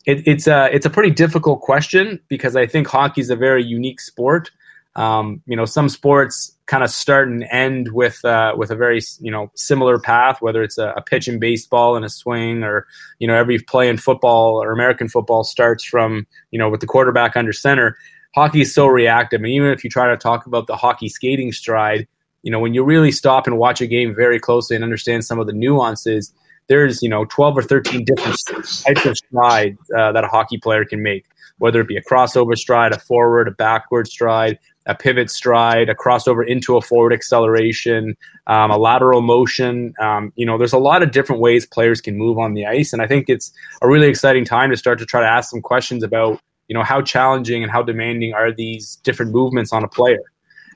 it, 0.06 0.26
it's 0.26 0.46
a 0.46 0.68
it's 0.72 0.86
a 0.86 0.90
pretty 0.90 1.10
difficult 1.10 1.60
question 1.60 2.20
because 2.28 2.56
i 2.56 2.66
think 2.66 2.86
hockey 2.86 3.20
is 3.20 3.30
a 3.30 3.36
very 3.36 3.62
unique 3.62 4.00
sport. 4.00 4.50
Um, 4.96 5.42
you 5.46 5.56
know, 5.56 5.66
some 5.66 5.88
sports 5.88 6.56
kind 6.70 6.84
of 6.84 6.90
start 6.90 7.26
and 7.28 7.44
end 7.50 7.90
with 7.92 8.24
uh, 8.24 8.54
with 8.56 8.70
a 8.70 8.76
very 8.76 9.00
you 9.18 9.30
know 9.30 9.50
similar 9.56 9.98
path, 9.98 10.40
whether 10.40 10.62
it's 10.62 10.78
a, 10.78 10.94
a, 10.96 11.02
pitch 11.02 11.26
in 11.26 11.40
baseball 11.40 11.96
and 11.96 12.04
a 12.04 12.08
swing, 12.08 12.62
or 12.62 12.86
you 13.18 13.26
know 13.26 13.34
every 13.34 13.58
play 13.58 13.88
in 13.88 13.96
football 13.96 14.62
or 14.62 14.70
American 14.70 15.08
football 15.08 15.42
starts 15.42 15.84
from 15.84 16.28
you 16.52 16.58
know 16.60 16.70
with 16.70 16.80
the 16.80 16.86
quarterback 16.86 17.36
under 17.36 17.52
center. 17.52 17.96
Hockey 18.36 18.60
is 18.60 18.72
so 18.72 18.86
reactive, 18.86 19.40
and 19.40 19.50
even 19.50 19.70
if 19.70 19.82
you 19.82 19.90
try 19.90 20.08
to 20.08 20.16
talk 20.16 20.46
about 20.46 20.68
the 20.68 20.76
hockey 20.76 21.08
skating 21.08 21.50
stride, 21.50 22.06
you 22.44 22.52
know 22.52 22.60
when 22.60 22.72
you 22.72 22.84
really 22.84 23.10
stop 23.10 23.48
and 23.48 23.58
watch 23.58 23.80
a 23.80 23.86
game 23.88 24.14
very 24.14 24.38
closely 24.38 24.76
and 24.76 24.84
understand 24.84 25.24
some 25.24 25.40
of 25.40 25.48
the 25.48 25.52
nuances, 25.52 26.32
there's 26.68 27.02
you 27.02 27.08
know 27.08 27.24
12 27.24 27.58
or 27.58 27.62
13 27.62 28.04
different 28.04 28.38
types 28.46 29.06
of 29.06 29.16
strides 29.16 29.78
uh, 29.98 30.12
that 30.12 30.22
a 30.22 30.28
hockey 30.28 30.56
player 30.56 30.84
can 30.84 31.02
make 31.02 31.26
whether 31.60 31.80
it 31.82 31.88
be 31.88 31.96
a 31.96 32.02
crossover 32.02 32.56
stride, 32.56 32.92
a 32.92 32.98
forward, 32.98 33.46
a 33.46 33.50
backward 33.50 34.08
stride, 34.08 34.58
a 34.86 34.94
pivot 34.94 35.30
stride, 35.30 35.88
a 35.88 35.94
crossover 35.94 36.46
into 36.46 36.76
a 36.76 36.80
forward 36.80 37.12
acceleration, 37.12 38.16
um, 38.46 38.70
a 38.70 38.78
lateral 38.78 39.20
motion. 39.20 39.94
Um, 40.00 40.32
you 40.36 40.46
know, 40.46 40.56
there's 40.58 40.72
a 40.72 40.78
lot 40.78 41.02
of 41.02 41.10
different 41.12 41.40
ways 41.40 41.66
players 41.66 42.00
can 42.00 42.16
move 42.16 42.38
on 42.38 42.54
the 42.54 42.66
ice, 42.66 42.92
and 42.92 43.02
I 43.02 43.06
think 43.06 43.28
it's 43.28 43.52
a 43.82 43.88
really 43.88 44.08
exciting 44.08 44.44
time 44.44 44.70
to 44.70 44.76
start 44.76 44.98
to 44.98 45.06
try 45.06 45.20
to 45.20 45.26
ask 45.26 45.50
some 45.50 45.60
questions 45.60 46.02
about 46.02 46.40
you 46.68 46.74
know 46.74 46.82
how 46.82 47.02
challenging 47.02 47.62
and 47.62 47.70
how 47.70 47.82
demanding 47.82 48.32
are 48.32 48.52
these 48.52 48.96
different 49.02 49.32
movements 49.32 49.72
on 49.72 49.84
a 49.84 49.88
player. 49.88 50.22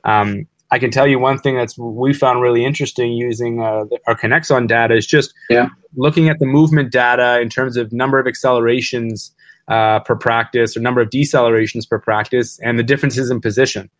Um, 0.04 0.46
I 0.70 0.78
can 0.78 0.90
tell 0.90 1.06
you 1.06 1.18
one 1.18 1.38
thing 1.38 1.56
that's 1.56 1.78
we 1.78 2.12
found 2.12 2.40
really 2.40 2.64
interesting 2.64 3.12
using 3.12 3.60
uh, 3.60 3.84
our 4.06 4.16
Kinexon 4.16 4.66
data 4.66 4.96
is 4.96 5.06
just 5.06 5.32
yeah. 5.48 5.68
looking 5.96 6.28
at 6.28 6.40
the 6.40 6.46
movement 6.46 6.90
data 6.90 7.40
in 7.40 7.48
terms 7.48 7.76
of 7.76 7.92
number 7.92 8.18
of 8.18 8.26
accelerations 8.26 9.32
uh, 9.68 10.00
per 10.00 10.16
practice 10.16 10.76
or 10.76 10.80
number 10.80 11.00
of 11.00 11.10
decelerations 11.10 11.88
per 11.88 11.98
practice 11.98 12.58
and 12.60 12.78
the 12.78 12.82
differences 12.82 13.30
in 13.30 13.40
position. 13.40 13.90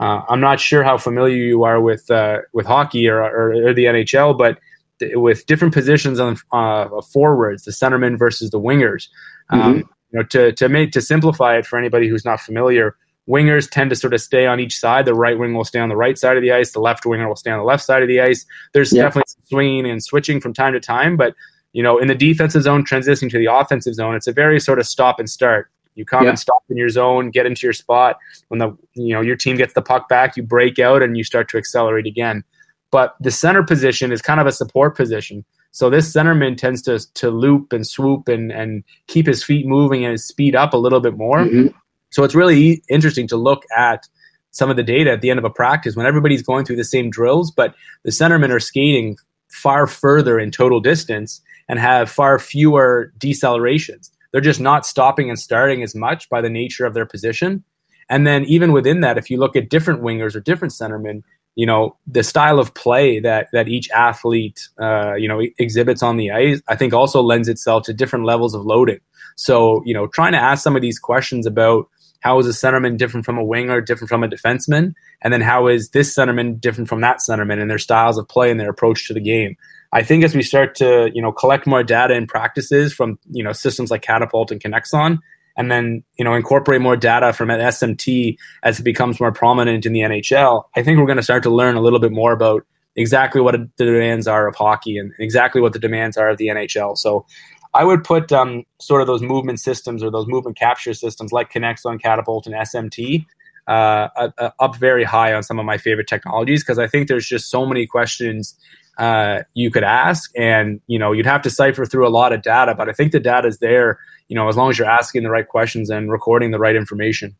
Uh, 0.00 0.22
I'm 0.28 0.40
not 0.40 0.60
sure 0.60 0.82
how 0.82 0.96
familiar 0.96 1.36
you 1.36 1.62
are 1.64 1.80
with 1.80 2.10
uh, 2.10 2.38
with 2.54 2.66
hockey 2.66 3.06
or, 3.06 3.20
or, 3.20 3.68
or, 3.68 3.74
the 3.74 3.84
NHL, 3.84 4.36
but 4.36 4.58
th- 4.98 5.12
with 5.16 5.44
different 5.44 5.74
positions 5.74 6.18
on 6.18 6.38
uh, 6.52 7.02
forwards, 7.02 7.64
the 7.64 7.70
centermen 7.70 8.18
versus 8.18 8.50
the 8.50 8.58
wingers. 8.58 9.08
Um, 9.50 9.60
mm-hmm. 9.60 9.76
You 9.78 10.18
know, 10.18 10.22
to 10.22 10.52
to 10.52 10.68
make 10.70 10.92
to 10.92 11.02
simplify 11.02 11.58
it 11.58 11.66
for 11.66 11.78
anybody 11.78 12.08
who's 12.08 12.24
not 12.24 12.40
familiar, 12.40 12.96
wingers 13.28 13.70
tend 13.70 13.90
to 13.90 13.96
sort 13.96 14.14
of 14.14 14.22
stay 14.22 14.46
on 14.46 14.58
each 14.58 14.78
side. 14.78 15.04
The 15.04 15.14
right 15.14 15.38
wing 15.38 15.52
will 15.52 15.64
stay 15.64 15.80
on 15.80 15.90
the 15.90 15.96
right 15.96 16.16
side 16.16 16.38
of 16.38 16.42
the 16.42 16.52
ice. 16.52 16.72
The 16.72 16.80
left 16.80 17.04
winger 17.04 17.28
will 17.28 17.36
stay 17.36 17.50
on 17.50 17.58
the 17.58 17.64
left 17.64 17.84
side 17.84 18.02
of 18.02 18.08
the 18.08 18.22
ice. 18.22 18.46
There's 18.72 18.92
yeah. 18.94 19.02
definitely 19.02 19.34
swinging 19.48 19.86
and 19.86 20.02
switching 20.02 20.40
from 20.40 20.54
time 20.54 20.72
to 20.72 20.80
time, 20.80 21.18
but 21.18 21.34
you 21.72 21.82
know, 21.82 21.98
in 21.98 22.08
the 22.08 22.14
defensive 22.14 22.62
zone, 22.62 22.84
transitioning 22.84 23.30
to 23.30 23.38
the 23.38 23.52
offensive 23.52 23.94
zone, 23.94 24.14
it's 24.14 24.26
a 24.26 24.32
very 24.32 24.58
sort 24.58 24.78
of 24.78 24.86
stop 24.86 25.18
and 25.18 25.30
start. 25.30 25.70
You 25.94 26.04
come 26.04 26.24
yeah. 26.24 26.30
and 26.30 26.38
stop 26.38 26.62
in 26.68 26.76
your 26.76 26.88
zone, 26.88 27.30
get 27.30 27.46
into 27.46 27.66
your 27.66 27.72
spot. 27.72 28.16
When 28.48 28.58
the 28.58 28.76
you 28.94 29.14
know 29.14 29.20
your 29.20 29.36
team 29.36 29.56
gets 29.56 29.74
the 29.74 29.82
puck 29.82 30.08
back, 30.08 30.36
you 30.36 30.42
break 30.42 30.78
out 30.78 31.02
and 31.02 31.16
you 31.16 31.24
start 31.24 31.48
to 31.50 31.58
accelerate 31.58 32.06
again. 32.06 32.44
But 32.90 33.14
the 33.20 33.30
center 33.30 33.62
position 33.62 34.12
is 34.12 34.22
kind 34.22 34.40
of 34.40 34.46
a 34.46 34.52
support 34.52 34.96
position. 34.96 35.44
So 35.72 35.90
this 35.90 36.12
centerman 36.12 36.56
tends 36.56 36.82
to 36.82 37.00
to 37.14 37.30
loop 37.30 37.72
and 37.72 37.86
swoop 37.86 38.28
and 38.28 38.50
and 38.50 38.84
keep 39.08 39.26
his 39.26 39.44
feet 39.44 39.66
moving 39.66 40.04
and 40.04 40.20
speed 40.20 40.56
up 40.56 40.72
a 40.72 40.78
little 40.78 41.00
bit 41.00 41.16
more. 41.16 41.38
Mm-hmm. 41.38 41.76
So 42.10 42.24
it's 42.24 42.34
really 42.34 42.82
interesting 42.88 43.28
to 43.28 43.36
look 43.36 43.64
at 43.76 44.08
some 44.52 44.70
of 44.70 44.76
the 44.76 44.82
data 44.82 45.12
at 45.12 45.20
the 45.20 45.30
end 45.30 45.38
of 45.38 45.44
a 45.44 45.50
practice 45.50 45.94
when 45.94 46.06
everybody's 46.06 46.42
going 46.42 46.64
through 46.64 46.76
the 46.76 46.84
same 46.84 47.08
drills, 47.08 47.52
but 47.52 47.74
the 48.02 48.10
centermen 48.10 48.50
are 48.50 48.58
skating 48.58 49.16
far 49.48 49.86
further 49.86 50.38
in 50.38 50.50
total 50.50 50.80
distance 50.80 51.40
and 51.70 51.78
have 51.78 52.10
far 52.10 52.40
fewer 52.40 53.12
decelerations. 53.18 54.10
They're 54.32 54.40
just 54.40 54.60
not 54.60 54.84
stopping 54.84 55.30
and 55.30 55.38
starting 55.38 55.84
as 55.84 55.94
much 55.94 56.28
by 56.28 56.40
the 56.40 56.50
nature 56.50 56.84
of 56.84 56.94
their 56.94 57.06
position. 57.06 57.62
And 58.08 58.26
then 58.26 58.44
even 58.46 58.72
within 58.72 59.02
that, 59.02 59.18
if 59.18 59.30
you 59.30 59.38
look 59.38 59.54
at 59.54 59.70
different 59.70 60.02
wingers 60.02 60.34
or 60.34 60.40
different 60.40 60.74
centermen, 60.74 61.22
you 61.54 61.66
know 61.66 61.96
the 62.06 62.24
style 62.24 62.58
of 62.58 62.74
play 62.74 63.20
that 63.20 63.48
that 63.52 63.68
each 63.68 63.88
athlete 63.90 64.68
uh, 64.80 65.14
you 65.14 65.28
know 65.28 65.40
exhibits 65.58 66.02
on 66.02 66.16
the 66.16 66.32
ice, 66.32 66.60
I 66.68 66.74
think 66.74 66.92
also 66.92 67.22
lends 67.22 67.48
itself 67.48 67.84
to 67.84 67.92
different 67.92 68.24
levels 68.24 68.54
of 68.54 68.64
loading. 68.64 69.00
So 69.36 69.82
you 69.84 69.94
know, 69.94 70.08
trying 70.08 70.32
to 70.32 70.38
ask 70.38 70.64
some 70.64 70.74
of 70.74 70.82
these 70.82 70.98
questions 70.98 71.46
about 71.46 71.88
how 72.20 72.38
is 72.38 72.46
a 72.46 72.50
centerman 72.50 72.98
different 72.98 73.24
from 73.24 73.38
a 73.38 73.44
winger, 73.44 73.80
different 73.80 74.08
from 74.08 74.24
a 74.24 74.28
defenseman, 74.28 74.94
and 75.22 75.32
then 75.32 75.40
how 75.40 75.68
is 75.68 75.90
this 75.90 76.14
centerman 76.14 76.60
different 76.60 76.88
from 76.88 77.00
that 77.00 77.18
centerman 77.18 77.60
and 77.60 77.70
their 77.70 77.78
styles 77.78 78.18
of 78.18 78.28
play 78.28 78.50
and 78.50 78.58
their 78.58 78.70
approach 78.70 79.06
to 79.06 79.14
the 79.14 79.20
game. 79.20 79.56
I 79.92 80.02
think 80.02 80.24
as 80.24 80.34
we 80.34 80.42
start 80.42 80.74
to 80.76 81.10
you 81.14 81.22
know 81.22 81.32
collect 81.32 81.66
more 81.66 81.82
data 81.82 82.14
and 82.14 82.28
practices 82.28 82.92
from 82.92 83.18
you 83.30 83.42
know 83.42 83.52
systems 83.52 83.90
like 83.90 84.02
Catapult 84.02 84.50
and 84.50 84.60
Kinexon, 84.60 85.18
and 85.56 85.70
then 85.70 86.02
you 86.18 86.24
know 86.24 86.34
incorporate 86.34 86.80
more 86.80 86.96
data 86.96 87.32
from 87.32 87.50
an 87.50 87.60
SMT 87.60 88.36
as 88.62 88.80
it 88.80 88.82
becomes 88.82 89.20
more 89.20 89.32
prominent 89.32 89.86
in 89.86 89.92
the 89.92 90.00
NHL, 90.00 90.64
I 90.76 90.82
think 90.82 90.98
we're 90.98 91.06
going 91.06 91.16
to 91.16 91.22
start 91.22 91.42
to 91.44 91.50
learn 91.50 91.76
a 91.76 91.80
little 91.80 91.98
bit 91.98 92.12
more 92.12 92.32
about 92.32 92.66
exactly 92.96 93.40
what 93.40 93.52
the 93.76 93.84
demands 93.84 94.26
are 94.26 94.48
of 94.48 94.56
hockey 94.56 94.98
and 94.98 95.12
exactly 95.18 95.60
what 95.60 95.72
the 95.72 95.78
demands 95.78 96.16
are 96.16 96.28
of 96.28 96.38
the 96.38 96.48
NHL. 96.48 96.96
So 96.96 97.24
I 97.72 97.84
would 97.84 98.02
put 98.02 98.32
um, 98.32 98.64
sort 98.80 99.00
of 99.00 99.06
those 99.06 99.22
movement 99.22 99.60
systems 99.60 100.02
or 100.02 100.10
those 100.10 100.26
movement 100.26 100.58
capture 100.58 100.92
systems 100.92 101.32
like 101.32 101.52
Kinexon, 101.52 102.02
Catapult, 102.02 102.46
and 102.46 102.54
SMT 102.54 103.24
uh, 103.68 104.08
uh, 104.16 104.50
up 104.58 104.76
very 104.76 105.04
high 105.04 105.32
on 105.32 105.42
some 105.42 105.58
of 105.58 105.64
my 105.64 105.78
favorite 105.78 106.08
technologies 106.08 106.62
because 106.62 106.78
I 106.78 106.88
think 106.88 107.06
there's 107.06 107.26
just 107.26 107.50
so 107.50 107.64
many 107.64 107.86
questions 107.86 108.56
uh, 109.00 109.42
you 109.54 109.70
could 109.70 109.82
ask, 109.82 110.30
and 110.36 110.78
you 110.86 110.98
know 110.98 111.12
you'd 111.12 111.26
have 111.26 111.40
to 111.42 111.50
cipher 111.50 111.86
through 111.86 112.06
a 112.06 112.12
lot 112.12 112.34
of 112.34 112.42
data. 112.42 112.74
But 112.74 112.90
I 112.90 112.92
think 112.92 113.12
the 113.12 113.18
data 113.18 113.48
is 113.48 113.58
there, 113.58 113.98
you 114.28 114.36
know, 114.36 114.46
as 114.48 114.56
long 114.56 114.68
as 114.68 114.78
you're 114.78 114.88
asking 114.88 115.22
the 115.22 115.30
right 115.30 115.48
questions 115.48 115.88
and 115.88 116.12
recording 116.12 116.50
the 116.50 116.58
right 116.58 116.76
information. 116.76 117.34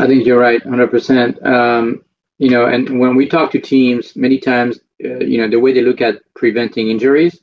I 0.00 0.06
think 0.06 0.26
you're 0.26 0.40
right, 0.40 0.62
100%. 0.62 1.44
Um, 1.46 2.04
you 2.38 2.50
know, 2.50 2.66
and 2.66 3.00
when 3.00 3.16
we 3.16 3.26
talk 3.28 3.50
to 3.52 3.60
teams, 3.60 4.14
many 4.16 4.38
times, 4.38 4.78
uh, 5.04 5.20
you 5.20 5.38
know, 5.38 5.48
the 5.48 5.60
way 5.60 5.72
they 5.72 5.80
look 5.82 6.00
at 6.00 6.20
preventing 6.34 6.88
injuries, 6.90 7.40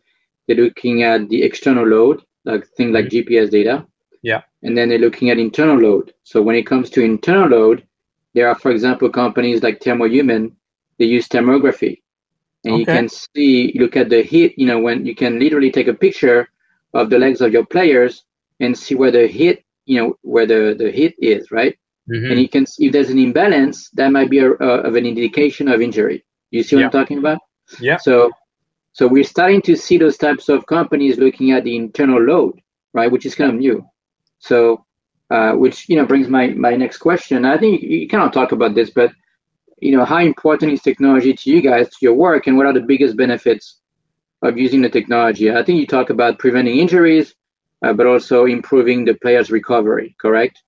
they're 0.47 0.57
looking 0.57 1.03
at 1.03 1.27
the 1.29 1.41
external 1.41 1.87
load, 1.87 2.21
like 2.43 2.67
things 2.77 2.93
like 2.93 3.05
mm-hmm. 3.05 3.29
GPS 3.29 3.49
data. 3.49 3.85
Yeah. 4.21 4.41
And 4.63 4.77
then 4.77 4.89
they're 4.89 4.99
looking 4.99 5.29
at 5.29 5.37
internal 5.37 5.77
load. 5.77 6.13
So 6.23 6.41
when 6.41 6.55
it 6.55 6.67
comes 6.67 6.89
to 6.91 7.01
internal 7.01 7.49
load, 7.49 7.87
there 8.33 8.47
are, 8.47 8.55
for 8.55 8.71
example, 8.71 9.09
companies 9.09 9.63
like 9.63 9.79
Thermohuman, 9.79 10.51
they 10.97 11.05
use 11.05 11.27
thermography 11.27 12.01
and 12.65 12.73
okay. 12.73 12.79
you 12.79 12.85
can 12.85 13.07
see 13.07 13.71
look 13.75 13.95
at 13.95 14.09
the 14.09 14.21
hit 14.21 14.53
you 14.57 14.65
know 14.65 14.79
when 14.79 15.05
you 15.05 15.15
can 15.15 15.39
literally 15.39 15.71
take 15.71 15.87
a 15.87 15.93
picture 15.93 16.49
of 16.95 17.09
the 17.09 17.19
legs 17.19 17.41
of 17.41 17.51
your 17.51 17.65
players 17.65 18.23
and 18.59 18.77
see 18.77 18.95
where 18.95 19.11
the 19.11 19.27
hit, 19.27 19.63
you 19.85 20.01
know, 20.01 20.15
where 20.21 20.45
the, 20.45 20.75
the 20.77 20.89
hit 20.89 21.13
is, 21.19 21.51
right? 21.51 21.77
Mm-hmm. 22.09 22.31
And 22.31 22.39
you 22.39 22.49
can, 22.49 22.65
see 22.65 22.87
if 22.87 22.93
there's 22.93 23.09
an 23.09 23.19
imbalance, 23.19 23.89
that 23.91 24.11
might 24.11 24.29
be 24.29 24.39
a, 24.39 24.51
a, 24.51 24.69
of 24.87 24.95
an 24.95 25.05
indication 25.05 25.67
of 25.67 25.81
injury. 25.81 26.23
You 26.51 26.63
see 26.63 26.75
what 26.75 26.81
yeah. 26.81 26.85
I'm 26.85 26.91
talking 26.91 27.17
about? 27.17 27.39
Yeah. 27.79 27.97
So, 27.97 28.31
so 28.93 29.07
we're 29.07 29.23
starting 29.23 29.61
to 29.63 29.75
see 29.75 29.97
those 29.97 30.17
types 30.17 30.47
of 30.47 30.65
companies 30.67 31.17
looking 31.17 31.51
at 31.51 31.63
the 31.63 31.75
internal 31.75 32.21
load, 32.21 32.59
right, 32.93 33.11
which 33.11 33.25
is 33.25 33.35
kind 33.35 33.51
of 33.51 33.57
new. 33.57 33.85
So, 34.39 34.85
uh, 35.31 35.53
which 35.53 35.89
you 35.89 35.95
know 35.95 36.05
brings 36.05 36.27
my 36.27 36.49
my 36.49 36.75
next 36.75 36.99
question. 36.99 37.45
I 37.45 37.57
think 37.57 37.81
you, 37.81 37.89
you 37.97 38.07
kind 38.07 38.23
of 38.23 38.31
talk 38.31 38.51
about 38.51 38.75
this, 38.75 38.91
but 38.91 39.11
you 39.85 39.95
know, 39.95 40.05
how 40.05 40.17
important 40.17 40.71
is 40.73 40.81
technology 40.81 41.33
to 41.33 41.49
you 41.49 41.61
guys, 41.61 41.87
to 41.89 41.97
your 42.01 42.13
work, 42.13 42.47
and 42.47 42.57
what 42.57 42.65
are 42.65 42.73
the 42.73 42.81
biggest 42.81 43.15
benefits 43.15 43.79
of 44.41 44.57
using 44.57 44.81
the 44.81 44.89
technology? 44.89 45.51
I 45.51 45.63
think 45.63 45.79
you 45.79 45.87
talk 45.87 46.09
about 46.09 46.39
preventing 46.39 46.79
injuries, 46.79 47.35
uh, 47.83 47.93
but 47.93 48.07
also 48.07 48.45
improving 48.45 49.05
the 49.05 49.13
player's 49.13 49.51
recovery. 49.51 50.15
Correct? 50.19 50.61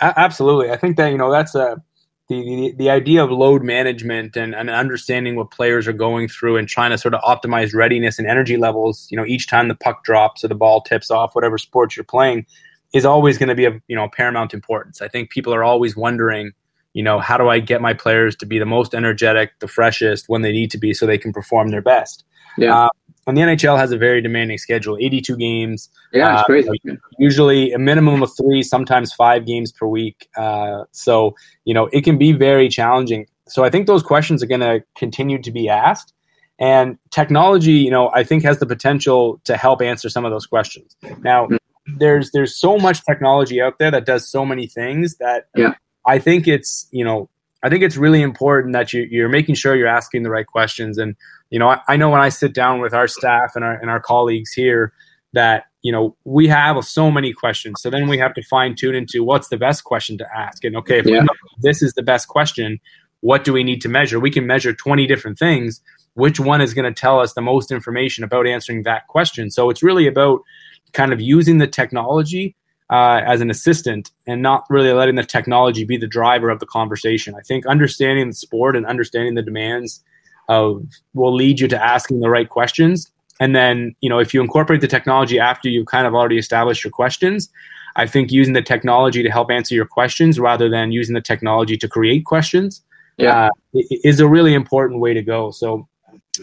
absolutely. 0.00 0.68
I 0.70 0.76
think 0.76 0.96
that 0.96 1.12
you 1.12 1.18
know 1.18 1.30
that's 1.30 1.54
a 1.54 1.80
the, 2.28 2.42
the, 2.42 2.74
the 2.76 2.90
idea 2.90 3.22
of 3.22 3.30
load 3.30 3.62
management 3.62 4.36
and, 4.36 4.54
and 4.54 4.70
understanding 4.70 5.36
what 5.36 5.50
players 5.50 5.86
are 5.86 5.92
going 5.92 6.28
through 6.28 6.56
and 6.56 6.68
trying 6.68 6.90
to 6.90 6.98
sort 6.98 7.14
of 7.14 7.20
optimize 7.22 7.74
readiness 7.74 8.18
and 8.18 8.28
energy 8.28 8.56
levels, 8.56 9.06
you 9.10 9.16
know, 9.16 9.26
each 9.26 9.48
time 9.48 9.68
the 9.68 9.74
puck 9.74 10.02
drops 10.04 10.44
or 10.44 10.48
the 10.48 10.54
ball 10.54 10.80
tips 10.80 11.10
off, 11.10 11.34
whatever 11.34 11.58
sport 11.58 11.96
you're 11.96 12.04
playing, 12.04 12.46
is 12.94 13.04
always 13.04 13.38
going 13.38 13.48
to 13.48 13.54
be 13.54 13.64
of 13.64 13.80
you 13.88 13.96
know 13.96 14.08
paramount 14.08 14.54
importance. 14.54 15.02
I 15.02 15.08
think 15.08 15.30
people 15.30 15.54
are 15.54 15.64
always 15.64 15.96
wondering, 15.96 16.52
you 16.94 17.02
know, 17.02 17.18
how 17.18 17.36
do 17.36 17.48
I 17.48 17.60
get 17.60 17.80
my 17.80 17.94
players 17.94 18.36
to 18.36 18.46
be 18.46 18.58
the 18.58 18.66
most 18.66 18.94
energetic, 18.94 19.58
the 19.60 19.68
freshest 19.68 20.28
when 20.28 20.42
they 20.42 20.52
need 20.52 20.70
to 20.72 20.78
be, 20.78 20.94
so 20.94 21.06
they 21.06 21.18
can 21.18 21.32
perform 21.32 21.68
their 21.68 21.82
best. 21.82 22.24
Yeah. 22.58 22.84
Uh, 22.84 22.88
and 23.26 23.36
the 23.36 23.42
NHL 23.42 23.78
has 23.78 23.92
a 23.92 23.96
very 23.96 24.20
demanding 24.20 24.58
schedule 24.58 24.98
82 25.00 25.36
games. 25.36 25.88
Yeah, 26.12 26.32
it's 26.32 26.42
uh, 26.42 26.44
crazy. 26.44 26.80
Usually 27.18 27.72
a 27.72 27.78
minimum 27.78 28.22
of 28.22 28.30
three, 28.36 28.62
sometimes 28.62 29.12
five 29.12 29.46
games 29.46 29.70
per 29.70 29.86
week. 29.86 30.28
Uh, 30.36 30.84
so, 30.90 31.36
you 31.64 31.72
know, 31.72 31.88
it 31.92 32.02
can 32.02 32.18
be 32.18 32.32
very 32.32 32.68
challenging. 32.68 33.26
So 33.46 33.64
I 33.64 33.70
think 33.70 33.86
those 33.86 34.02
questions 34.02 34.42
are 34.42 34.46
going 34.46 34.60
to 34.60 34.82
continue 34.96 35.40
to 35.40 35.50
be 35.52 35.68
asked. 35.68 36.12
And 36.58 36.98
technology, 37.10 37.72
you 37.72 37.90
know, 37.90 38.10
I 38.12 38.24
think 38.24 38.42
has 38.44 38.58
the 38.58 38.66
potential 38.66 39.40
to 39.44 39.56
help 39.56 39.82
answer 39.82 40.08
some 40.08 40.24
of 40.24 40.32
those 40.32 40.46
questions. 40.46 40.96
Now, 41.20 41.46
mm-hmm. 41.46 41.96
there's 41.98 42.30
there's 42.32 42.54
so 42.54 42.76
much 42.76 43.04
technology 43.04 43.60
out 43.60 43.78
there 43.78 43.90
that 43.90 44.04
does 44.04 44.28
so 44.28 44.44
many 44.44 44.66
things 44.66 45.16
that 45.16 45.46
yeah. 45.56 45.74
I 46.06 46.18
think 46.18 46.48
it's, 46.48 46.88
you 46.90 47.04
know, 47.04 47.28
I 47.62 47.68
think 47.68 47.82
it's 47.82 47.96
really 47.96 48.22
important 48.22 48.72
that 48.72 48.92
you, 48.92 49.06
you're 49.10 49.28
making 49.28 49.54
sure 49.54 49.76
you're 49.76 49.86
asking 49.86 50.24
the 50.24 50.30
right 50.30 50.46
questions. 50.46 50.98
And 50.98 51.16
you 51.50 51.58
know, 51.58 51.68
I, 51.68 51.80
I 51.88 51.96
know 51.96 52.10
when 52.10 52.20
I 52.20 52.28
sit 52.28 52.54
down 52.54 52.80
with 52.80 52.92
our 52.92 53.06
staff 53.06 53.52
and 53.54 53.64
our 53.64 53.74
and 53.74 53.90
our 53.90 54.00
colleagues 54.00 54.52
here 54.52 54.92
that 55.32 55.64
you 55.82 55.92
know 55.92 56.16
we 56.24 56.48
have 56.48 56.82
so 56.84 57.10
many 57.10 57.32
questions. 57.32 57.80
So 57.80 57.90
then 57.90 58.08
we 58.08 58.18
have 58.18 58.34
to 58.34 58.42
fine 58.42 58.74
tune 58.74 58.94
into 58.94 59.22
what's 59.22 59.48
the 59.48 59.56
best 59.56 59.84
question 59.84 60.18
to 60.18 60.26
ask. 60.36 60.64
And 60.64 60.76
okay, 60.76 60.98
if 60.98 61.06
yeah. 61.06 61.24
this 61.60 61.82
is 61.82 61.92
the 61.92 62.02
best 62.02 62.28
question, 62.28 62.80
what 63.20 63.44
do 63.44 63.52
we 63.52 63.62
need 63.62 63.80
to 63.82 63.88
measure? 63.88 64.18
We 64.18 64.30
can 64.30 64.46
measure 64.46 64.72
20 64.74 65.06
different 65.06 65.38
things. 65.38 65.80
Which 66.14 66.38
one 66.38 66.60
is 66.60 66.74
going 66.74 66.92
to 66.92 67.00
tell 67.00 67.20
us 67.20 67.32
the 67.32 67.40
most 67.40 67.70
information 67.70 68.22
about 68.24 68.46
answering 68.46 68.82
that 68.82 69.06
question? 69.06 69.50
So 69.50 69.70
it's 69.70 69.82
really 69.82 70.06
about 70.06 70.40
kind 70.92 71.12
of 71.12 71.22
using 71.22 71.56
the 71.56 71.66
technology 71.66 72.54
uh, 72.92 73.22
as 73.26 73.40
an 73.40 73.50
assistant 73.50 74.10
and 74.26 74.42
not 74.42 74.66
really 74.68 74.92
letting 74.92 75.14
the 75.14 75.24
technology 75.24 75.82
be 75.82 75.96
the 75.96 76.06
driver 76.06 76.50
of 76.50 76.60
the 76.60 76.66
conversation. 76.66 77.34
I 77.34 77.40
think 77.40 77.66
understanding 77.66 78.28
the 78.28 78.34
sport 78.34 78.76
and 78.76 78.84
understanding 78.84 79.34
the 79.34 79.42
demands 79.42 80.04
of 80.50 80.84
will 81.14 81.34
lead 81.34 81.58
you 81.58 81.68
to 81.68 81.82
asking 81.82 82.20
the 82.20 82.28
right 82.28 82.48
questions. 82.48 83.10
And 83.40 83.56
then, 83.56 83.96
you 84.02 84.10
know, 84.10 84.18
if 84.18 84.34
you 84.34 84.42
incorporate 84.42 84.82
the 84.82 84.88
technology 84.88 85.38
after 85.38 85.70
you've 85.70 85.86
kind 85.86 86.06
of 86.06 86.14
already 86.14 86.36
established 86.36 86.84
your 86.84 86.90
questions, 86.90 87.48
I 87.96 88.06
think 88.06 88.30
using 88.30 88.52
the 88.52 88.62
technology 88.62 89.22
to 89.22 89.30
help 89.30 89.50
answer 89.50 89.74
your 89.74 89.86
questions 89.86 90.38
rather 90.38 90.68
than 90.68 90.92
using 90.92 91.14
the 91.14 91.22
technology 91.22 91.78
to 91.78 91.88
create 91.88 92.26
questions 92.26 92.84
yeah. 93.16 93.46
uh, 93.46 93.80
is 94.04 94.20
a 94.20 94.28
really 94.28 94.52
important 94.52 95.00
way 95.00 95.14
to 95.14 95.22
go. 95.22 95.50
So 95.50 95.88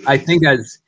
I 0.08 0.18
think 0.18 0.46
as 0.46 0.80